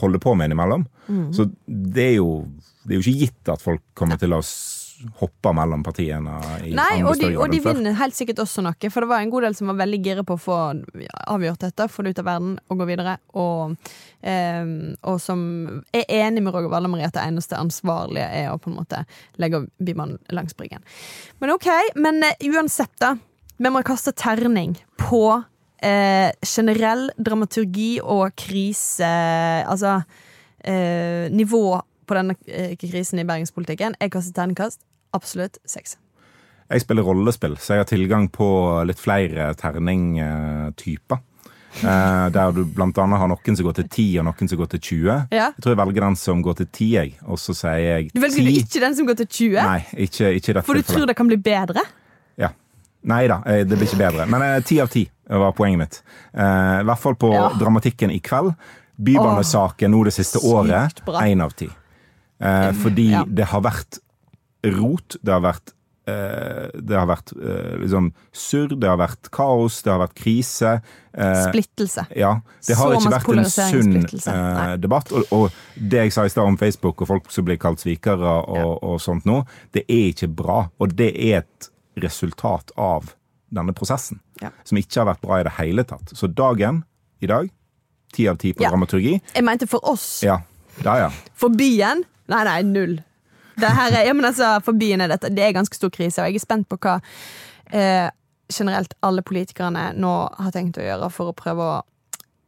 holder 0.00 0.18
på 0.18 0.36
med 0.36 0.50
innimellom. 0.50 0.86
Mm. 1.08 1.32
Så 1.34 1.50
det 1.68 2.12
er 2.12 2.16
jo 2.16 2.46
det 2.86 2.96
er 2.96 3.02
jo 3.02 3.10
ikke 3.10 3.20
gitt 3.20 3.48
at 3.52 3.60
folk 3.60 3.80
kommer 3.94 4.16
til 4.18 4.30
å 4.30 4.40
s- 4.98 5.06
hoppe 5.20 5.52
mellom 5.54 5.82
partiene 5.86 6.34
i 6.66 6.72
Nei, 6.74 7.02
og 7.06 7.16
de, 7.20 7.30
og 7.38 7.50
de 7.52 7.60
vinner 7.62 7.94
helt 8.00 8.14
sikkert 8.18 8.38
også 8.42 8.62
noe, 8.66 8.90
for 8.90 9.00
det 9.04 9.08
var 9.08 9.22
en 9.22 9.30
god 9.30 9.42
del 9.46 9.54
som 9.54 9.70
var 9.70 9.78
veldig 9.84 10.00
gira 10.04 10.24
på 10.26 10.34
å 10.36 10.42
få 10.42 10.56
avgjort 11.28 11.60
dette, 11.66 11.88
få 11.88 12.02
det 12.04 12.10
ut 12.16 12.22
av 12.24 12.28
verden 12.32 12.54
og 12.68 12.78
gå 12.82 12.86
videre, 12.90 13.16
og, 13.34 13.76
ehm, 14.22 14.96
og 15.02 15.20
som 15.22 15.42
er 15.94 16.04
enig 16.08 16.42
med 16.42 16.54
Roger 16.54 16.68
Valle 16.72 16.88
Marie 16.90 17.06
at 17.06 17.14
det 17.14 17.26
eneste 17.28 17.56
ansvarlige 17.58 18.26
er 18.42 18.50
å 18.52 18.58
på 18.58 18.70
en 18.72 18.78
måte 18.80 19.04
legge 19.38 19.64
Bymannen 19.78 20.18
langs 20.34 20.56
Bryggen. 20.58 20.82
Men 21.40 21.54
ok, 21.54 21.68
men 21.96 22.22
eh, 22.26 22.34
uansett, 22.50 22.92
da. 23.00 23.14
Vi 23.58 23.70
må 23.74 23.80
kaste 23.82 24.12
terning 24.14 24.76
på 24.98 25.22
eh, 25.82 26.30
generell 26.46 27.08
dramaturgi 27.18 27.96
og 28.02 28.30
krise 28.38 29.08
Altså 29.66 29.96
eh, 30.64 31.26
nivå 31.34 31.80
på 32.08 32.16
denne 32.18 32.34
eh, 32.48 32.74
krisen 32.80 33.20
i 33.22 33.26
bergenspolitikken. 33.28 33.96
Jeg 34.00 34.12
kaster 34.14 34.34
terningkast. 34.40 34.80
Absolutt 35.16 35.60
seks. 35.68 35.96
Jeg 36.68 36.82
spiller 36.84 37.06
rollespill, 37.06 37.54
så 37.56 37.76
jeg 37.78 37.84
har 37.84 37.88
tilgang 37.88 38.26
på 38.32 38.46
litt 38.88 39.00
flere 39.00 39.52
terningtyper. 39.56 41.22
Eh, 41.78 42.28
der 42.32 42.52
du 42.56 42.62
annet 42.82 42.98
har 43.20 43.28
noen 43.30 43.56
som 43.56 43.66
går 43.66 43.76
til 43.78 43.88
10 43.88 44.06
og 44.20 44.26
noen 44.28 44.50
som 44.50 44.58
går 44.58 44.70
til 44.74 44.80
20. 44.80 45.08
Ja. 45.36 45.48
Jeg 45.52 45.62
tror 45.64 45.74
jeg 45.74 45.80
velger 45.82 46.06
den 46.08 46.16
som 46.18 46.42
går 46.44 46.58
til 46.62 46.68
10, 46.72 46.88
jeg. 46.96 47.14
Og 47.28 47.38
så 47.40 47.54
sier 47.56 47.78
jeg 47.84 48.10
Du 48.14 48.20
velger 48.24 48.42
10. 48.48 48.56
ikke 48.62 48.82
den 48.84 48.96
som 48.98 49.06
går 49.08 49.18
til 49.22 49.28
20? 49.28 49.58
Nei, 49.62 49.80
ikke, 50.08 50.32
ikke 50.40 50.54
dette 50.56 50.66
For 50.66 50.74
du 50.80 50.82
tror 50.88 51.06
det 51.06 51.16
kan 51.18 51.28
bli 51.30 51.36
bedre? 51.36 51.84
Ja. 52.40 52.50
Nei 53.08 53.22
da, 53.30 53.40
eh, 53.46 53.62
det 53.64 53.78
blir 53.78 53.86
ikke 53.88 54.00
bedre. 54.00 54.26
Men 54.26 54.42
eh, 54.42 54.58
ti 54.66 54.80
av 54.82 54.88
ti 54.92 55.04
var 55.28 55.52
poenget 55.56 55.78
mitt. 55.84 56.00
Eh, 56.34 56.80
I 56.82 56.86
hvert 56.88 56.98
fall 57.04 57.16
på 57.20 57.32
Ja. 57.32 57.48
dramatikken 57.60 58.10
i 58.10 58.18
kveld. 58.20 58.54
Bybanesaken 58.98 59.92
nå 59.94 60.04
det 60.08 60.12
siste 60.16 60.40
sykt 60.40 60.50
året, 60.50 61.02
én 61.22 61.40
av 61.44 61.52
ti. 61.54 61.68
Eh, 62.40 62.70
fordi 62.82 63.10
ja. 63.12 63.24
det 63.26 63.44
har 63.50 63.60
vært 63.66 63.98
rot, 64.64 65.16
det 65.22 65.32
har 65.32 65.40
vært 65.42 65.72
eh, 66.08 66.68
det 66.74 66.96
har 66.96 67.06
vært 67.10 67.32
eh, 67.36 67.74
liksom 67.82 68.12
surr, 68.32 68.72
det 68.80 68.88
har 68.88 68.96
vært 69.00 69.28
kaos, 69.34 69.80
det 69.84 69.92
har 69.92 70.00
vært 70.04 70.14
krise. 70.18 70.76
eh, 71.14 71.42
Splittelse. 71.48 72.06
ja, 72.16 72.40
Det 72.66 72.76
har 72.78 72.94
Så 72.94 73.00
ikke 73.00 73.12
vært 73.16 73.28
en 73.38 73.50
sunn 73.50 73.96
eh, 74.32 74.76
debatt. 74.80 75.12
Og, 75.12 75.26
og 75.34 75.50
det 75.76 76.04
jeg 76.06 76.12
sa 76.14 76.24
i 76.24 76.32
stad 76.32 76.46
om 76.48 76.56
Facebook 76.60 77.02
og 77.02 77.08
folk 77.10 77.30
som 77.34 77.44
blir 77.44 77.58
kalt 77.60 77.82
svikere 77.82 78.34
og, 78.48 78.78
og 78.82 79.00
sånt 79.02 79.26
nå, 79.28 79.42
det 79.76 79.84
er 79.88 80.08
ikke 80.14 80.30
bra. 80.30 80.62
Og 80.80 80.94
det 80.96 81.12
er 81.16 81.42
et 81.42 81.70
resultat 82.02 82.70
av 82.78 83.14
denne 83.50 83.72
prosessen, 83.74 84.20
Ja. 84.42 84.50
som 84.64 84.76
ikke 84.78 85.00
har 85.02 85.06
vært 85.14 85.22
bra 85.24 85.40
i 85.40 85.44
det 85.46 85.52
hele 85.58 85.82
tatt. 85.88 86.10
Så 86.14 86.28
dagen 86.30 86.84
i 87.20 87.26
dag, 87.26 87.48
ti 88.12 88.26
av 88.28 88.36
ti 88.38 88.52
på 88.54 88.62
Ja. 88.62 88.70
dramaturgi. 88.70 89.20
Jeg 89.34 89.44
mente 89.44 89.66
for 89.66 89.80
oss. 89.88 90.22
Ja, 90.22 90.40
da 90.84 90.96
ja. 91.00 91.08
For 91.34 91.48
byen? 91.50 92.04
Nei, 92.28 92.44
nei, 92.44 92.62
null. 92.68 92.98
Det 93.58 93.66
er, 93.66 93.98
ja, 94.06 94.14
men 94.14 94.28
altså, 94.28 94.52
for 94.62 94.78
byen 94.78 95.02
er 95.02 95.10
dette 95.10 95.32
Det 95.34 95.42
er 95.42 95.56
ganske 95.56 95.74
stor 95.74 95.90
krise, 95.90 96.22
og 96.22 96.30
jeg 96.30 96.38
er 96.38 96.44
spent 96.44 96.68
på 96.70 96.78
hva 96.78 96.98
eh, 97.74 98.06
generelt 98.52 98.94
alle 99.04 99.24
politikerne 99.26 99.90
nå 99.98 100.14
har 100.38 100.54
tenkt 100.54 100.78
å 100.78 100.84
gjøre 100.86 101.10
for 101.12 101.32
å 101.32 101.36
prøve 101.36 101.66
å 101.66 101.78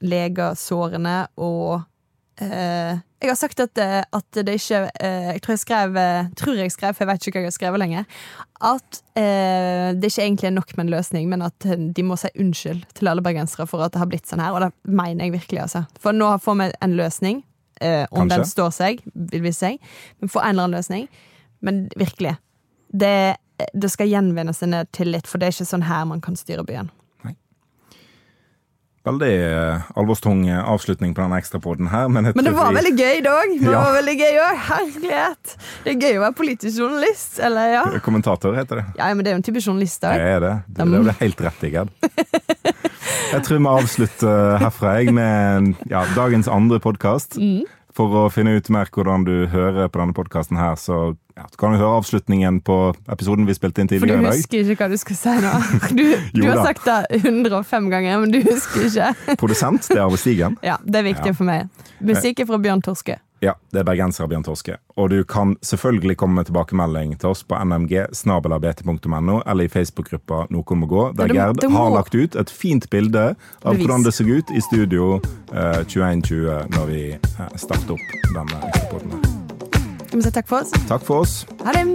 lege 0.01 0.53
sårene 0.57 1.27
og 1.37 1.83
eh, 2.41 2.95
Jeg 3.21 3.29
har 3.29 3.37
sagt 3.37 3.61
at, 3.61 3.77
eh, 3.83 3.99
at 4.01 4.39
det 4.39 4.55
ikke 4.57 4.87
eh, 4.97 5.35
Jeg 5.35 5.43
tror 5.45 5.53
jeg 5.57 5.63
skrev 5.65 5.99
eh, 6.01 6.31
Tror 6.41 6.63
jeg 6.63 6.73
skrev, 6.73 6.97
for 6.97 7.05
jeg 7.05 7.11
vet 7.11 7.27
ikke 7.27 7.37
hva 7.37 7.43
jeg 7.43 7.51
har 7.51 7.57
skrevet 7.59 7.83
lenger. 7.83 8.23
At 8.71 9.03
eh, 9.19 9.91
det 9.93 10.09
ikke 10.09 10.25
egentlig 10.25 10.49
er 10.49 10.57
nok 10.57 10.73
med 10.77 10.87
en 10.87 10.95
løsning, 10.95 11.29
men 11.29 11.45
at 11.45 11.69
eh, 11.69 11.85
de 11.99 12.07
må 12.07 12.17
si 12.21 12.33
unnskyld 12.41 12.87
til 12.97 13.13
alle 13.13 13.25
bergensere 13.25 13.69
for 13.69 13.85
at 13.85 13.93
det 13.93 14.01
har 14.01 14.09
blitt 14.09 14.31
sånn 14.31 14.41
her. 14.41 14.57
Og 14.57 14.65
det 14.65 14.73
mener 14.89 15.27
jeg 15.27 15.37
virkelig, 15.37 15.67
altså. 15.67 15.85
For 16.01 16.17
nå 16.17 16.33
får 16.41 16.61
vi 16.63 16.73
en 16.81 16.97
løsning. 16.97 17.45
Eh, 17.81 18.07
om 18.11 18.19
Kanskje. 18.29 18.37
den 18.37 18.45
står 18.47 18.71
seg, 18.77 19.01
vil 19.15 19.43
vi 19.43 19.53
si. 19.57 19.79
Men 20.21 20.29
få 20.29 20.43
en 20.43 20.51
eller 20.55 20.67
annen 20.69 20.77
løsning. 20.79 21.09
Men 21.65 21.89
virkelig. 21.97 22.37
Det, 22.93 23.37
det 23.73 23.91
skal 23.93 24.09
gjenvinnes 24.11 24.63
en 24.67 24.75
tillit, 24.93 25.27
for 25.27 25.39
det 25.41 25.49
er 25.49 25.55
ikke 25.57 25.69
sånn 25.71 25.87
her 25.89 26.05
man 26.05 26.21
kan 26.21 26.37
styre 26.37 26.65
byen. 26.69 26.91
veldig 29.05 29.29
eh, 29.33 29.87
alvorstung 29.97 30.43
eh, 30.49 30.59
avslutning 30.69 31.15
på 31.17 31.23
denne 31.25 31.39
ekstrapoden 31.41 31.89
her. 31.89 32.09
Men, 32.13 32.29
Men 32.37 32.45
det 32.45 32.53
var 32.53 32.75
veldig 32.77 32.93
gøy 32.99 33.23
dog. 33.25 33.55
Det 33.63 33.71
Ja. 33.73 33.81
var 33.81 33.95
veldig 33.97 34.17
gøy 34.21 34.35
også. 34.43 34.59
Herlighet. 34.69 35.55
Det 35.87 35.95
er 35.95 36.01
gøy 36.05 36.19
å 36.19 36.25
være 36.27 36.37
politisk 36.37 36.83
journalist. 36.83 37.39
Eller 37.41 37.73
ja. 37.79 37.85
Kommentator 38.05 38.55
heter 38.59 38.83
det. 38.83 38.85
ja, 39.01 39.09
men 39.15 39.25
det 39.25 39.33
er 39.33 39.39
jo 39.39 39.41
en 39.41 39.47
type 39.49 39.63
journalist 39.65 40.03
Det 40.05 40.11
òg. 40.13 40.27
er 40.37 40.41
det. 40.45 40.53
Det, 40.69 40.87
det 40.93 41.01
det 41.09 41.17
helt 41.23 41.41
rett 41.49 41.65
i, 41.65 41.71
Gerd. 41.73 41.89
Jeg 43.31 43.43
tror 43.47 43.61
vi 43.61 43.69
avslutter 43.71 44.57
herfra 44.63 44.95
jeg, 45.01 45.15
med 45.15 45.75
ja, 45.91 46.05
dagens 46.17 46.49
andre 46.51 46.81
podkast. 46.83 47.37
Mm. 47.39 47.63
For 47.95 48.13
å 48.15 48.29
finne 48.31 48.53
ut 48.55 48.69
mer 48.71 48.87
hvordan 48.95 49.25
du 49.27 49.35
hører 49.51 49.89
på 49.91 49.99
denne 49.99 50.15
podkasten 50.15 50.59
her, 50.59 50.77
så 50.79 51.17
ja, 51.37 51.47
du 51.51 51.57
kan 51.59 51.73
du 51.75 51.81
høre 51.81 51.99
avslutningen 51.99 52.61
på 52.67 52.77
episoden 53.11 53.49
vi 53.49 53.55
spilte 53.57 53.83
inn 53.83 53.91
tidligere 53.91 54.21
i 54.21 54.27
dag. 54.27 54.31
For 54.31 54.37
du 54.37 54.43
husker 54.45 54.75
ikke 54.75 54.87
hva 54.87 54.91
du 54.93 55.01
skal 55.01 55.19
si 55.19 55.35
nå. 55.43 55.55
Du, 55.99 56.05
du 56.39 56.45
har 56.47 56.63
sagt 56.69 56.87
det 56.87 57.21
105 57.25 57.89
ganger, 57.91 58.21
men 58.23 58.35
du 58.35 58.39
husker 58.47 58.87
ikke. 58.87 59.37
Produsent, 59.41 59.89
det 59.91 59.99
er 59.99 60.05
Arve 60.07 60.21
Stigen. 60.23 60.59
Ja, 60.67 60.79
Det 60.85 61.03
er 61.03 61.09
viktig 61.11 61.33
Ja. 61.33 61.37
for 61.41 61.51
meg. 61.51 61.67
Musikk 62.01 62.45
er 62.45 62.51
fra 62.53 62.61
Bjørn 62.63 62.83
Torske. 62.87 63.19
Ja, 63.41 63.55
det 63.73 63.81
er 63.81 63.87
bergenser 63.89 64.29
Bjørn 64.29 64.45
Torske. 64.45 64.77
Og 65.01 65.11
du 65.11 65.23
kan 65.25 65.55
selvfølgelig 65.65 66.19
komme 66.21 66.37
med 66.41 66.51
tilbakemelding 66.51 67.15
til 67.23 67.33
oss 67.33 67.41
på 67.49 67.57
nmg.snabelabt.no 67.57 69.41
eller 69.47 69.65
i 69.65 69.73
Facebook-gruppa 69.73 70.43
Noen 70.53 70.83
må 70.83 70.89
gå, 70.91 71.07
der 71.17 71.33
Gerd 71.33 71.65
har 71.73 71.95
lagt 71.95 72.15
ut 72.15 72.37
et 72.37 72.53
fint 72.53 72.91
bilde 72.93 73.31
av 73.65 73.81
hvordan 73.81 74.05
det 74.05 74.13
så 74.13 74.29
ut 74.29 74.53
i 74.53 74.61
studio 74.61 75.17
eh, 75.55 75.81
2120 75.89 76.77
når 76.77 76.89
vi 76.93 77.03
eh, 77.17 77.43
starter 77.57 77.97
opp 77.97 78.33
denne 78.37 78.61
ekstrapoden. 78.69 79.29
Vi 80.11 80.19
må 80.19 80.27
si 80.27 80.37
takk 80.37 80.51
for 80.51 80.61
oss? 80.61 80.77
Takk 80.91 81.07
for 81.07 81.25
oss. 81.25 81.45
Ha 81.65 81.79
det! 81.81 81.87